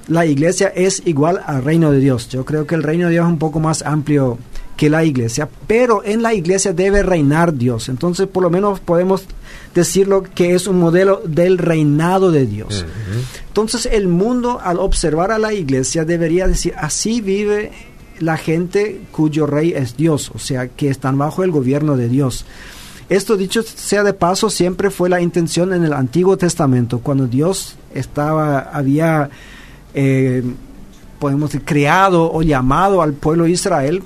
la 0.08 0.26
iglesia 0.26 0.68
es 0.68 1.02
igual 1.04 1.40
al 1.46 1.62
reino 1.62 1.92
de 1.92 2.00
Dios. 2.00 2.28
Yo 2.28 2.44
creo 2.44 2.66
que 2.66 2.74
el 2.74 2.82
reino 2.82 3.06
de 3.06 3.12
Dios 3.12 3.26
es 3.26 3.32
un 3.32 3.38
poco 3.38 3.60
más 3.60 3.82
amplio 3.82 4.38
que 4.76 4.88
la 4.88 5.04
iglesia, 5.04 5.48
pero 5.66 6.04
en 6.04 6.22
la 6.22 6.34
iglesia 6.34 6.72
debe 6.72 7.02
reinar 7.02 7.54
Dios. 7.54 7.88
Entonces, 7.88 8.28
por 8.28 8.44
lo 8.44 8.50
menos 8.50 8.78
podemos 8.78 9.24
decirlo 9.74 10.22
que 10.22 10.54
es 10.54 10.68
un 10.68 10.78
modelo 10.78 11.20
del 11.24 11.58
reinado 11.58 12.30
de 12.30 12.46
Dios. 12.46 12.86
Entonces, 13.48 13.88
el 13.90 14.06
mundo 14.06 14.60
al 14.62 14.78
observar 14.78 15.32
a 15.32 15.38
la 15.38 15.52
iglesia 15.52 16.04
debería 16.04 16.46
decir, 16.46 16.74
así 16.76 17.20
vive 17.20 17.72
la 18.20 18.36
gente 18.36 19.00
cuyo 19.10 19.46
rey 19.46 19.72
es 19.72 19.96
Dios, 19.96 20.30
o 20.34 20.38
sea, 20.38 20.68
que 20.68 20.88
están 20.88 21.18
bajo 21.18 21.42
el 21.42 21.50
gobierno 21.50 21.96
de 21.96 22.08
Dios. 22.08 22.44
Esto 23.08 23.36
dicho 23.36 23.62
sea 23.62 24.02
de 24.02 24.12
paso, 24.12 24.50
siempre 24.50 24.90
fue 24.90 25.08
la 25.08 25.20
intención 25.20 25.72
en 25.72 25.84
el 25.84 25.92
Antiguo 25.92 26.36
Testamento, 26.36 27.00
cuando 27.00 27.26
Dios 27.26 27.76
estaba, 27.94 28.58
había, 28.58 29.30
eh, 29.94 30.42
podemos 31.18 31.50
decir, 31.50 31.64
creado 31.64 32.32
o 32.32 32.42
llamado 32.42 33.02
al 33.02 33.12
pueblo 33.14 33.44
de 33.44 33.50
Israel, 33.50 34.02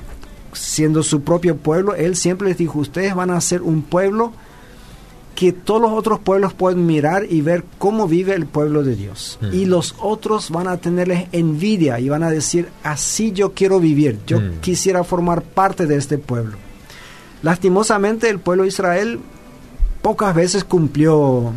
siendo 0.53 1.03
su 1.03 1.23
propio 1.23 1.57
pueblo, 1.57 1.95
Él 1.95 2.16
siempre 2.16 2.49
les 2.49 2.59
dijo, 2.59 2.79
ustedes 2.79 3.14
van 3.14 3.31
a 3.31 3.40
ser 3.40 3.62
un 3.62 3.83
pueblo 3.83 4.33
que 5.35 5.53
todos 5.53 5.81
los 5.81 5.92
otros 5.92 6.18
pueblos 6.21 6.53
pueden 6.53 6.85
mirar 6.87 7.25
y 7.29 7.40
ver 7.40 7.64
cómo 7.79 8.07
vive 8.07 8.35
el 8.35 8.45
pueblo 8.47 8.83
de 8.85 8.95
Dios. 8.95 9.38
Mm. 9.40 9.55
Y 9.55 9.64
los 9.64 9.95
otros 9.99 10.51
van 10.51 10.68
a 10.68 10.77
tenerles 10.77 11.27
envidia 11.33 11.99
y 12.01 12.09
van 12.11 12.23
a 12.23 12.31
decir, 12.31 12.68
así 12.83 13.33
yo 13.33 13.53
quiero 13.53 13.81
vivir, 13.81 14.18
yo 14.27 14.40
Mm. 14.40 14.61
quisiera 14.61 15.05
formar 15.05 15.42
parte 15.42 15.87
de 15.87 15.97
este 15.97 16.18
pueblo. 16.18 16.59
Lastimosamente 17.42 18.29
el 18.29 18.38
pueblo 18.40 18.64
de 18.64 18.68
Israel 18.68 19.21
pocas 20.03 20.35
veces 20.35 20.64
cumplió 20.64 21.53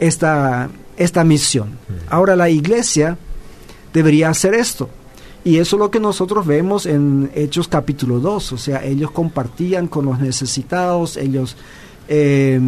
esta, 0.00 0.68
esta 0.96 1.24
misión. 1.24 1.78
Ahora 2.10 2.34
la 2.36 2.50
iglesia 2.50 3.16
debería 3.98 4.28
hacer 4.30 4.54
esto. 4.54 4.88
Y 5.44 5.58
eso 5.58 5.76
es 5.76 5.80
lo 5.80 5.90
que 5.90 6.00
nosotros 6.00 6.46
vemos 6.46 6.86
en 6.86 7.30
Hechos 7.34 7.68
capítulo 7.68 8.20
2. 8.20 8.52
O 8.52 8.58
sea, 8.58 8.84
ellos 8.84 9.10
compartían 9.10 9.88
con 9.88 10.04
los 10.04 10.18
necesitados, 10.18 11.16
ellos... 11.16 11.56
eh, 12.08 12.60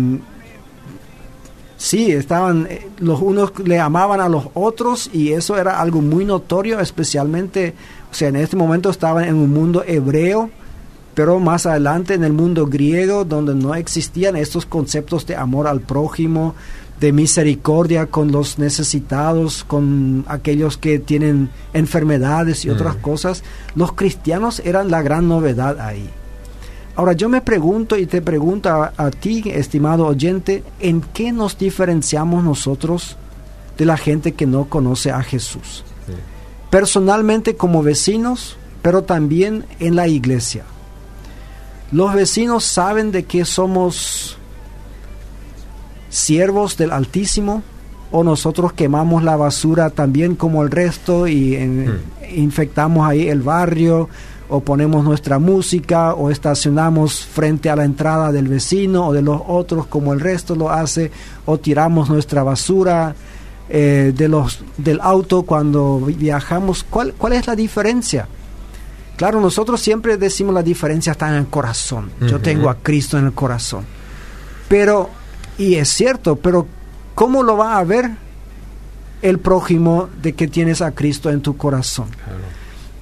sí, 1.81 2.13
estaban, 2.13 2.67
eh, 2.69 2.89
los 2.99 3.21
unos 3.23 3.59
le 3.65 3.81
amaban 3.81 4.21
a 4.21 4.29
los 4.29 4.45
otros 4.53 5.09
y 5.13 5.33
eso 5.33 5.57
era 5.57 5.81
algo 5.81 6.03
muy 6.03 6.27
notorio, 6.27 6.79
especialmente, 6.79 7.75
o 8.11 8.15
sea, 8.15 8.29
en 8.29 8.37
este 8.37 8.57
momento 8.57 8.91
estaban 8.91 9.25
en 9.25 9.35
un 9.35 9.51
mundo 9.51 9.83
hebreo, 9.87 10.51
pero 11.15 11.41
más 11.41 11.65
adelante 11.65 12.15
en 12.15 12.25
el 12.25 12.35
mundo 12.35 12.67
griego, 12.67 13.25
donde 13.25 13.55
no 13.55 13.75
existían 13.75 14.37
estos 14.37 14.67
conceptos 14.67 15.27
de 15.27 15.37
amor 15.37 15.67
al 15.67 15.81
prójimo, 15.81 16.55
de 17.01 17.13
misericordia 17.13 18.07
con 18.07 18.31
los 18.31 18.59
necesitados, 18.59 19.65
con 19.65 20.25
aquellos 20.29 20.77
que 20.77 20.99
tienen 20.99 21.49
enfermedades 21.73 22.65
y 22.65 22.69
Mm. 22.69 22.73
otras 22.73 22.97
cosas, 22.97 23.43
los 23.75 23.93
cristianos 23.95 24.61
eran 24.65 24.91
la 24.91 25.01
gran 25.03 25.27
novedad 25.27 25.81
ahí. 25.81 26.09
Ahora 26.97 27.15
yo 27.15 27.31
me 27.31 27.41
pregunto 27.41 27.97
y 27.97 28.05
te 28.05 28.21
pregunto 28.21 28.69
a, 28.69 28.93
a 28.99 29.11
ti, 29.11 29.43
estimado 29.47 30.07
oyente, 30.07 30.63
¿en 30.81 31.01
qué 31.01 31.33
nos 31.33 31.57
diferenciamos 31.57 32.45
nosotros 32.45 33.17
de 33.79 33.87
la 33.87 33.97
gente 33.97 34.33
que 34.33 34.47
no 34.47 34.67
conoce 34.67 35.11
a 35.11 35.23
Jesús? 35.23 35.85
Sí. 36.07 36.13
Personalmente 36.69 37.57
como 37.57 37.83
vecinos, 37.83 38.57
pero 38.83 39.03
también 39.05 39.65
en 39.79 39.97
la 39.97 40.07
iglesia. 40.09 40.65
Los 41.93 42.13
vecinos 42.15 42.65
saben 42.65 43.11
de 43.11 43.25
que 43.25 43.45
somos 43.47 44.37
siervos 46.11 46.77
del 46.77 46.91
Altísimo 46.93 47.63
o 48.13 48.23
nosotros 48.25 48.73
quemamos 48.75 49.23
la 49.23 49.37
basura 49.37 49.89
también 49.91 50.35
como 50.35 50.63
el 50.63 50.71
resto 50.71 51.27
y 51.29 51.55
en- 51.57 51.87
Mm. 51.89 51.99
infectamos 52.37 53.09
ahí 53.09 53.29
el 53.29 53.41
barrio 53.43 54.09
o 54.49 54.61
ponemos 54.61 55.05
nuestra 55.05 55.39
música 55.39 56.15
o 56.15 56.29
estacionamos 56.31 57.25
frente 57.25 57.71
a 57.71 57.77
la 57.77 57.85
entrada 57.85 58.33
del 58.33 58.49
vecino 58.49 59.07
o 59.07 59.13
de 59.13 59.23
los 59.23 59.41
otros 59.47 59.87
como 59.87 60.13
el 60.13 60.19
resto 60.21 60.57
lo 60.57 60.71
hace 60.71 61.11
o 61.47 61.59
tiramos 61.59 62.09
nuestra 62.11 62.43
basura 62.43 63.15
eh, 63.73 64.13
de 64.17 64.27
los 64.29 64.59
del 64.77 64.99
auto 65.01 65.45
cuando 65.45 66.01
viajamos. 66.01 66.85
¿Cuál, 66.91 67.15
cuál 67.17 67.35
es 67.35 67.47
la 67.47 67.55
diferencia 67.55 68.27
claro 69.17 69.41
nosotros 69.41 69.81
siempre 69.81 70.17
decimos 70.17 70.53
la 70.53 70.63
diferencia 70.65 71.13
está 71.13 71.29
en 71.29 71.35
el 71.37 71.47
corazón. 71.47 72.11
Yo 72.27 72.41
tengo 72.41 72.69
a 72.71 72.75
Cristo 72.77 73.17
en 73.19 73.27
el 73.27 73.33
corazón. 73.33 73.85
Pero 74.69 75.11
y 75.61 75.77
es 75.77 75.89
cierto 75.89 76.37
pero 76.37 76.67
cómo 77.15 77.43
lo 77.43 77.57
va 77.57 77.79
a 77.79 77.85
ver 77.85 78.11
el 79.23 79.39
prójimo 79.39 80.09
de 80.23 80.33
que 80.33 80.49
tienes 80.49 80.81
a 80.81 80.93
Cristo 80.93 81.31
en 81.31 81.41
tu 81.41 81.57
corazón 81.57 82.09
Claro. 82.09 82.61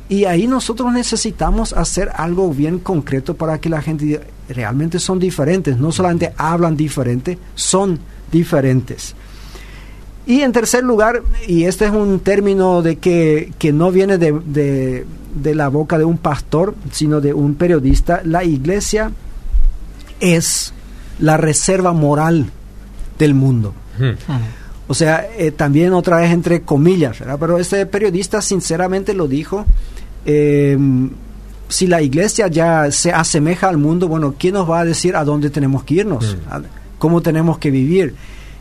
Y 0.09 0.25
ahí 0.25 0.47
nosotros 0.47 0.91
necesitamos 0.93 1.75
hacer 1.75 2.11
algo 2.15 2.51
bien 2.51 2.79
concreto 2.79 3.35
para 3.35 3.61
que 3.61 3.69
la 3.69 3.83
gente 3.83 4.23
realmente 4.49 4.99
son 4.99 5.19
diferentes, 5.19 5.77
no 5.77 5.93
solamente 5.93 6.33
hablan 6.39 6.77
diferente, 6.77 7.39
son 7.55 7.99
diferentes. 8.33 9.15
Y 10.27 10.41
en 10.41 10.53
tercer 10.53 10.83
lugar, 10.83 11.23
y 11.47 11.65
este 11.65 11.87
es 11.87 11.91
un 11.91 12.21
término 12.21 12.81
de 12.81 12.97
que, 12.97 13.53
que 13.59 13.73
no 13.73 13.91
viene 13.91 14.17
de, 14.17 14.33
de, 14.33 15.07
de, 15.35 15.55
la 15.55 15.69
boca 15.69 15.99
de 15.99 16.05
un 16.05 16.17
pastor, 16.17 16.75
sino 16.91 17.21
de 17.21 17.35
un 17.35 17.55
periodista, 17.55 18.23
la 18.25 18.45
iglesia 18.45 19.11
es 20.21 20.73
la 21.19 21.37
reserva 21.37 21.93
moral 21.93 22.47
del 23.19 23.35
mundo. 23.35 23.75
Hmm. 23.99 24.13
O 24.87 24.95
sea, 24.95 25.29
eh, 25.37 25.51
también 25.51 25.93
otra 25.93 26.19
vez 26.19 26.31
entre 26.31 26.63
comillas, 26.63 27.19
¿verdad? 27.19 27.37
pero 27.39 27.59
este 27.59 27.85
periodista 27.87 28.41
sinceramente 28.41 29.15
lo 29.15 29.29
dijo. 29.29 29.67
Eh, 30.25 30.79
si 31.69 31.87
la 31.87 32.01
iglesia 32.01 32.49
ya 32.49 32.91
se 32.91 33.13
asemeja 33.13 33.69
al 33.69 33.77
mundo, 33.77 34.09
bueno, 34.09 34.35
¿quién 34.39 34.55
nos 34.55 34.69
va 34.69 34.81
a 34.81 34.85
decir 34.87 35.17
a 35.17 35.25
dónde 35.25 35.51
tenemos 35.51 35.85
que 35.85 35.95
irnos? 35.95 36.37
Hmm. 36.51 36.63
¿Cómo 36.99 37.21
tenemos 37.21 37.59
que 37.59 37.71
vivir? 37.71 38.15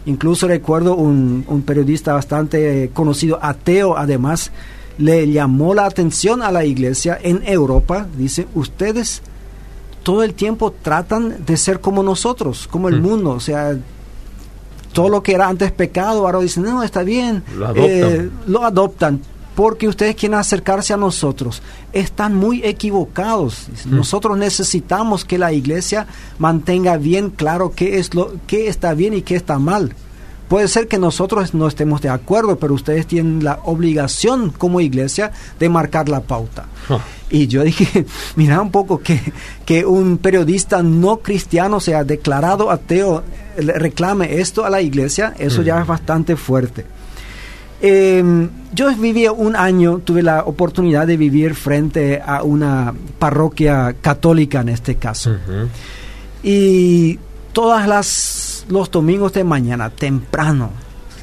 Incluso 0.06 0.48
recuerdo 0.48 0.96
un, 0.96 1.46
un 1.48 1.62
periodista 1.62 2.14
bastante 2.14 2.84
eh, 2.84 2.90
conocido, 2.94 3.40
ateo 3.42 3.98
además, 3.98 4.52
le 4.98 5.30
llamó 5.30 5.74
la 5.74 5.86
atención 5.86 6.42
a 6.42 6.52
la 6.52 6.66
iglesia 6.66 7.18
en 7.22 7.42
Europa. 7.46 8.08
Dice, 8.18 8.48
ustedes 8.56 9.22
todo 10.08 10.24
el 10.24 10.36
tiempo 10.36 10.72
tratan 10.72 11.44
de 11.46 11.58
ser 11.58 11.82
como 11.82 12.02
nosotros, 12.02 12.66
como 12.72 12.88
el 12.88 13.02
mm. 13.02 13.04
mundo. 13.04 13.32
O 13.32 13.42
sea, 13.42 13.78
todo 14.94 15.10
lo 15.10 15.22
que 15.22 15.34
era 15.34 15.50
antes 15.50 15.70
pecado, 15.74 16.26
ahora 16.26 16.40
dicen, 16.40 16.64
no, 16.64 16.82
está 16.82 17.04
bien. 17.04 17.44
Lo 17.58 17.66
adoptan. 17.66 17.90
Eh, 17.90 18.30
lo 18.48 18.64
adoptan 18.64 19.22
porque 19.54 19.86
ustedes 19.90 20.16
quieren 20.16 20.40
acercarse 20.40 20.94
a 20.94 20.98
nosotros. 20.98 21.62
Están 21.92 22.38
muy 22.38 22.64
equivocados. 22.64 23.68
Mm. 23.84 23.98
Nosotros 23.98 24.38
necesitamos 24.38 25.26
que 25.26 25.38
la 25.38 25.52
iglesia 25.52 26.08
mantenga 26.40 26.96
bien 26.96 27.30
claro 27.30 27.74
qué 27.76 28.00
es 28.00 28.14
lo 28.14 28.32
qué 28.48 28.70
está 28.70 28.94
bien 28.94 29.14
y 29.14 29.24
qué 29.24 29.36
está 29.36 29.60
mal. 29.60 29.94
Puede 30.48 30.68
ser 30.68 30.88
que 30.88 30.98
nosotros 30.98 31.54
no 31.54 31.68
estemos 31.68 32.02
de 32.02 32.10
acuerdo, 32.10 32.58
pero 32.58 32.74
ustedes 32.74 33.06
tienen 33.06 33.44
la 33.44 33.60
obligación 33.66 34.52
como 34.52 34.80
iglesia 34.80 35.32
de 35.60 35.68
marcar 35.68 36.08
la 36.08 36.22
pauta. 36.22 36.66
Y 37.30 37.48
yo 37.48 37.64
dije, 37.64 38.06
mira 38.36 38.62
un 38.62 38.72
poco 38.72 39.00
que, 39.00 39.20
que 39.66 39.86
un 39.86 40.18
periodista 40.18 40.82
no 40.82 41.18
cristiano, 41.18 41.80
sea 41.80 42.04
declarado 42.06 42.72
ateo, 42.72 43.24
reclame 43.58 44.40
esto 44.40 44.66
a 44.66 44.70
la 44.70 44.82
iglesia, 44.82 45.34
eso 45.38 45.62
ya 45.62 45.76
mm. 45.78 45.82
es 45.82 45.88
bastante 45.88 46.36
fuerte. 46.38 46.86
Eh, 47.82 48.48
yo 48.74 48.96
viví 48.96 49.28
un 49.28 49.56
año, 49.56 50.00
tuve 50.00 50.24
la 50.24 50.44
oportunidad 50.44 51.06
de 51.06 51.18
vivir 51.18 51.56
frente 51.56 52.22
a 52.26 52.44
una 52.44 52.94
parroquia 53.20 53.96
católica 54.02 54.62
en 54.62 54.70
este 54.70 54.96
caso. 54.96 55.36
Y 56.42 57.20
todas 57.54 57.88
las 57.88 58.47
los 58.70 58.92
domingos 58.92 59.34
de 59.34 59.44
mañana, 59.44 59.90
temprano, 59.90 60.72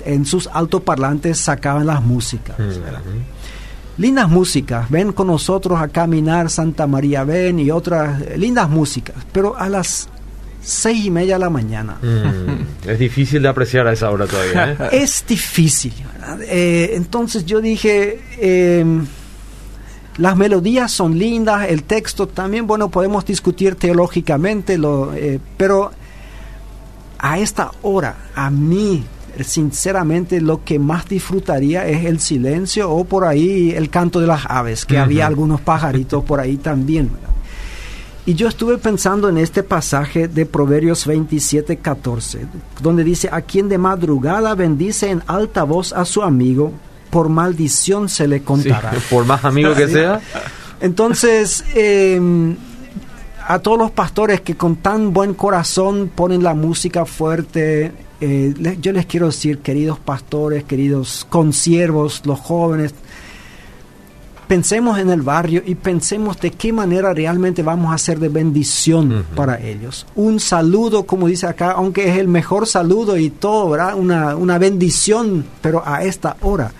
en 0.04 0.26
sus 0.26 0.46
altoparlantes 0.46 1.38
sacaban 1.38 1.86
las 1.86 2.02
músicas. 2.02 2.56
Lindas 3.96 4.28
músicas, 4.28 4.90
ven 4.90 5.12
con 5.12 5.28
nosotros 5.28 5.80
a 5.80 5.88
caminar 5.88 6.50
Santa 6.50 6.86
María, 6.86 7.22
ven 7.22 7.60
y 7.60 7.70
otras 7.70 8.36
lindas 8.36 8.68
músicas, 8.68 9.16
pero 9.32 9.56
a 9.56 9.68
las 9.68 10.08
seis 10.64 11.04
y 11.04 11.10
media 11.10 11.34
de 11.34 11.40
la 11.40 11.50
mañana. 11.50 11.98
Mm, 12.02 12.88
es 12.88 12.98
difícil 12.98 13.42
de 13.42 13.48
apreciar 13.48 13.86
a 13.86 13.92
esa 13.92 14.10
hora 14.10 14.26
todavía. 14.26 14.72
¿eh? 14.72 14.88
es 15.02 15.24
difícil. 15.28 15.92
Eh, 16.42 16.92
entonces 16.94 17.44
yo 17.44 17.60
dije, 17.60 18.20
em, 18.40 19.06
las 20.16 20.36
melodías 20.36 20.90
son 20.90 21.18
lindas, 21.18 21.68
el 21.68 21.84
texto 21.84 22.26
también, 22.26 22.66
bueno, 22.66 22.88
podemos 22.88 23.24
discutir 23.24 23.74
teológicamente, 23.76 24.78
lo, 24.78 25.12
eh, 25.14 25.38
pero 25.56 25.92
a 27.24 27.38
esta 27.38 27.70
hora, 27.80 28.16
a 28.34 28.50
mí, 28.50 29.02
sinceramente, 29.42 30.42
lo 30.42 30.62
que 30.62 30.78
más 30.78 31.08
disfrutaría 31.08 31.88
es 31.88 32.04
el 32.04 32.20
silencio 32.20 32.90
o 32.90 33.04
por 33.04 33.24
ahí 33.24 33.70
el 33.70 33.88
canto 33.88 34.20
de 34.20 34.26
las 34.26 34.44
aves, 34.46 34.84
que 34.84 34.98
había 34.98 35.26
algunos 35.26 35.62
pajaritos 35.62 36.22
por 36.22 36.38
ahí 36.38 36.58
también. 36.58 37.08
Y 38.26 38.34
yo 38.34 38.46
estuve 38.46 38.76
pensando 38.76 39.30
en 39.30 39.38
este 39.38 39.62
pasaje 39.62 40.28
de 40.28 40.44
Proverbios 40.44 41.06
27, 41.06 41.78
14, 41.78 42.46
donde 42.82 43.02
dice, 43.04 43.30
a 43.32 43.40
quien 43.40 43.70
de 43.70 43.78
madrugada 43.78 44.54
bendice 44.54 45.08
en 45.08 45.22
alta 45.26 45.62
voz 45.62 45.94
a 45.94 46.04
su 46.04 46.22
amigo, 46.22 46.72
por 47.08 47.30
maldición 47.30 48.10
se 48.10 48.28
le 48.28 48.42
contará. 48.42 48.92
por 49.10 49.24
más 49.24 49.46
amigo 49.46 49.74
que 49.74 49.88
sea. 49.88 50.20
Entonces, 50.78 51.64
em, 51.74 52.54
a 53.46 53.58
todos 53.58 53.78
los 53.78 53.90
pastores 53.90 54.40
que 54.40 54.56
con 54.56 54.76
tan 54.76 55.12
buen 55.12 55.34
corazón 55.34 56.10
ponen 56.14 56.42
la 56.42 56.54
música 56.54 57.04
fuerte, 57.04 57.92
eh, 58.20 58.78
yo 58.80 58.92
les 58.92 59.06
quiero 59.06 59.26
decir, 59.26 59.58
queridos 59.58 59.98
pastores, 59.98 60.64
queridos 60.64 61.26
consiervos, 61.28 62.22
los 62.24 62.40
jóvenes, 62.40 62.94
pensemos 64.48 64.98
en 64.98 65.10
el 65.10 65.22
barrio 65.22 65.62
y 65.64 65.74
pensemos 65.74 66.40
de 66.40 66.52
qué 66.52 66.72
manera 66.72 67.12
realmente 67.12 67.62
vamos 67.62 67.92
a 67.92 67.98
ser 67.98 68.18
de 68.18 68.28
bendición 68.28 69.26
para 69.34 69.60
ellos. 69.60 70.06
Un 70.14 70.40
saludo, 70.40 71.04
como 71.04 71.28
dice 71.28 71.46
acá, 71.46 71.72
aunque 71.72 72.08
es 72.08 72.16
el 72.18 72.28
mejor 72.28 72.66
saludo 72.66 73.16
y 73.18 73.30
todo, 73.30 73.70
¿verdad? 73.70 73.94
Una, 73.94 74.36
una 74.36 74.58
bendición, 74.58 75.44
pero 75.60 75.82
a 75.84 76.02
esta 76.02 76.36
hora 76.40 76.72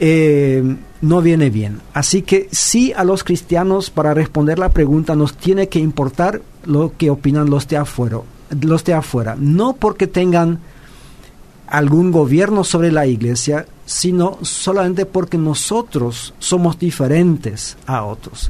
eh, 0.00 0.76
no 1.00 1.22
viene 1.22 1.50
bien. 1.50 1.80
Así 1.92 2.22
que 2.22 2.48
sí 2.50 2.92
a 2.92 3.04
los 3.04 3.24
cristianos, 3.24 3.90
para 3.90 4.14
responder 4.14 4.58
la 4.58 4.70
pregunta, 4.70 5.14
nos 5.16 5.34
tiene 5.34 5.68
que 5.68 5.78
importar 5.78 6.40
lo 6.64 6.92
que 6.96 7.10
opinan 7.10 7.50
los 7.50 7.68
de 7.68 7.76
afuera. 7.76 8.20
Los 8.60 8.84
de 8.84 8.94
afuera. 8.94 9.36
No 9.38 9.74
porque 9.74 10.06
tengan 10.06 10.60
algún 11.66 12.10
gobierno 12.10 12.64
sobre 12.64 12.90
la 12.90 13.06
iglesia, 13.06 13.66
sino 13.84 14.38
solamente 14.42 15.06
porque 15.06 15.38
nosotros 15.38 16.34
somos 16.38 16.78
diferentes 16.78 17.76
a 17.86 18.04
otros. 18.04 18.48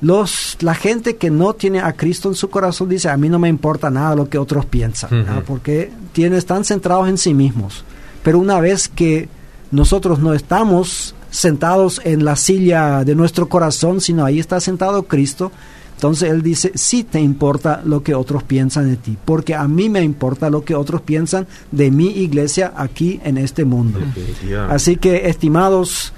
Los, 0.00 0.58
la 0.60 0.74
gente 0.74 1.16
que 1.16 1.30
no 1.30 1.54
tiene 1.54 1.80
a 1.80 1.94
Cristo 1.94 2.28
en 2.28 2.34
su 2.34 2.50
corazón 2.50 2.90
dice, 2.90 3.08
a 3.08 3.16
mí 3.16 3.28
no 3.28 3.38
me 3.38 3.48
importa 3.48 3.88
nada 3.90 4.14
lo 4.14 4.28
que 4.28 4.38
otros 4.38 4.66
piensan, 4.66 5.42
porque 5.46 5.90
tienen, 6.12 6.38
están 6.38 6.64
centrados 6.64 7.08
en 7.08 7.16
sí 7.16 7.32
mismos. 7.32 7.84
Pero 8.22 8.38
una 8.38 8.60
vez 8.60 8.88
que 8.88 9.28
nosotros 9.70 10.18
no 10.18 10.34
estamos 10.34 11.14
sentados 11.30 12.00
en 12.04 12.24
la 12.24 12.36
silla 12.36 13.04
de 13.04 13.14
nuestro 13.14 13.48
corazón, 13.48 14.00
sino 14.00 14.24
ahí 14.24 14.38
está 14.38 14.60
sentado 14.60 15.04
Cristo, 15.04 15.50
entonces 15.94 16.30
él 16.30 16.42
dice, 16.42 16.72
sí 16.74 17.02
te 17.04 17.20
importa 17.20 17.80
lo 17.84 18.02
que 18.02 18.14
otros 18.14 18.42
piensan 18.42 18.88
de 18.90 18.96
ti, 18.96 19.16
porque 19.24 19.54
a 19.54 19.66
mí 19.66 19.88
me 19.88 20.02
importa 20.02 20.50
lo 20.50 20.64
que 20.64 20.74
otros 20.74 21.00
piensan 21.00 21.46
de 21.70 21.90
mi 21.90 22.08
iglesia 22.08 22.72
aquí 22.76 23.20
en 23.24 23.38
este 23.38 23.64
mundo. 23.64 24.00
Así 24.68 24.96
que, 24.96 25.28
estimados 25.28 26.12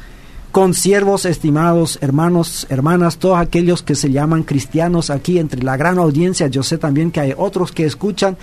consiervos, 0.51 1.27
estimados 1.27 1.99
hermanos, 2.01 2.67
hermanas, 2.71 3.19
todos 3.19 3.39
aquellos 3.39 3.83
que 3.83 3.95
se 3.95 4.11
llaman 4.11 4.43
cristianos 4.43 5.11
aquí 5.11 5.39
entre 5.39 5.63
la 5.63 5.77
gran 5.77 5.99
audiencia, 5.99 6.47
yo 6.47 6.63
sé 6.63 6.79
también 6.79 7.11
que 7.11 7.21
hay 7.21 7.35
otros 7.37 7.73
que 7.73 7.85
escuchan, 7.85 8.39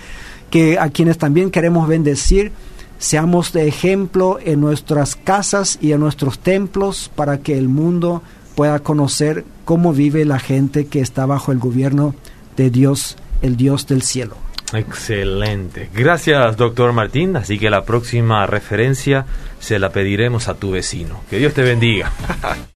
que 0.48 0.78
a 0.78 0.90
quienes 0.90 1.18
también 1.18 1.50
queremos 1.50 1.88
bendecir, 1.88 2.52
seamos 3.04 3.52
de 3.52 3.68
ejemplo 3.68 4.38
en 4.42 4.62
nuestras 4.62 5.14
casas 5.14 5.78
y 5.82 5.92
en 5.92 6.00
nuestros 6.00 6.38
templos 6.38 7.10
para 7.14 7.36
que 7.36 7.58
el 7.58 7.68
mundo 7.68 8.22
pueda 8.54 8.78
conocer 8.78 9.44
cómo 9.66 9.92
vive 9.92 10.24
la 10.24 10.38
gente 10.38 10.86
que 10.86 11.00
está 11.00 11.26
bajo 11.26 11.52
el 11.52 11.58
gobierno 11.58 12.14
de 12.56 12.70
Dios, 12.70 13.18
el 13.42 13.58
Dios 13.58 13.86
del 13.86 14.00
cielo. 14.00 14.36
Excelente. 14.72 15.90
Gracias, 15.94 16.56
doctor 16.56 16.94
Martín. 16.94 17.36
Así 17.36 17.58
que 17.58 17.68
la 17.68 17.84
próxima 17.84 18.46
referencia 18.46 19.26
se 19.60 19.78
la 19.78 19.90
pediremos 19.90 20.48
a 20.48 20.54
tu 20.54 20.70
vecino. 20.70 21.20
Que 21.28 21.36
Dios 21.36 21.52
te 21.52 21.60
bendiga. 21.60 22.10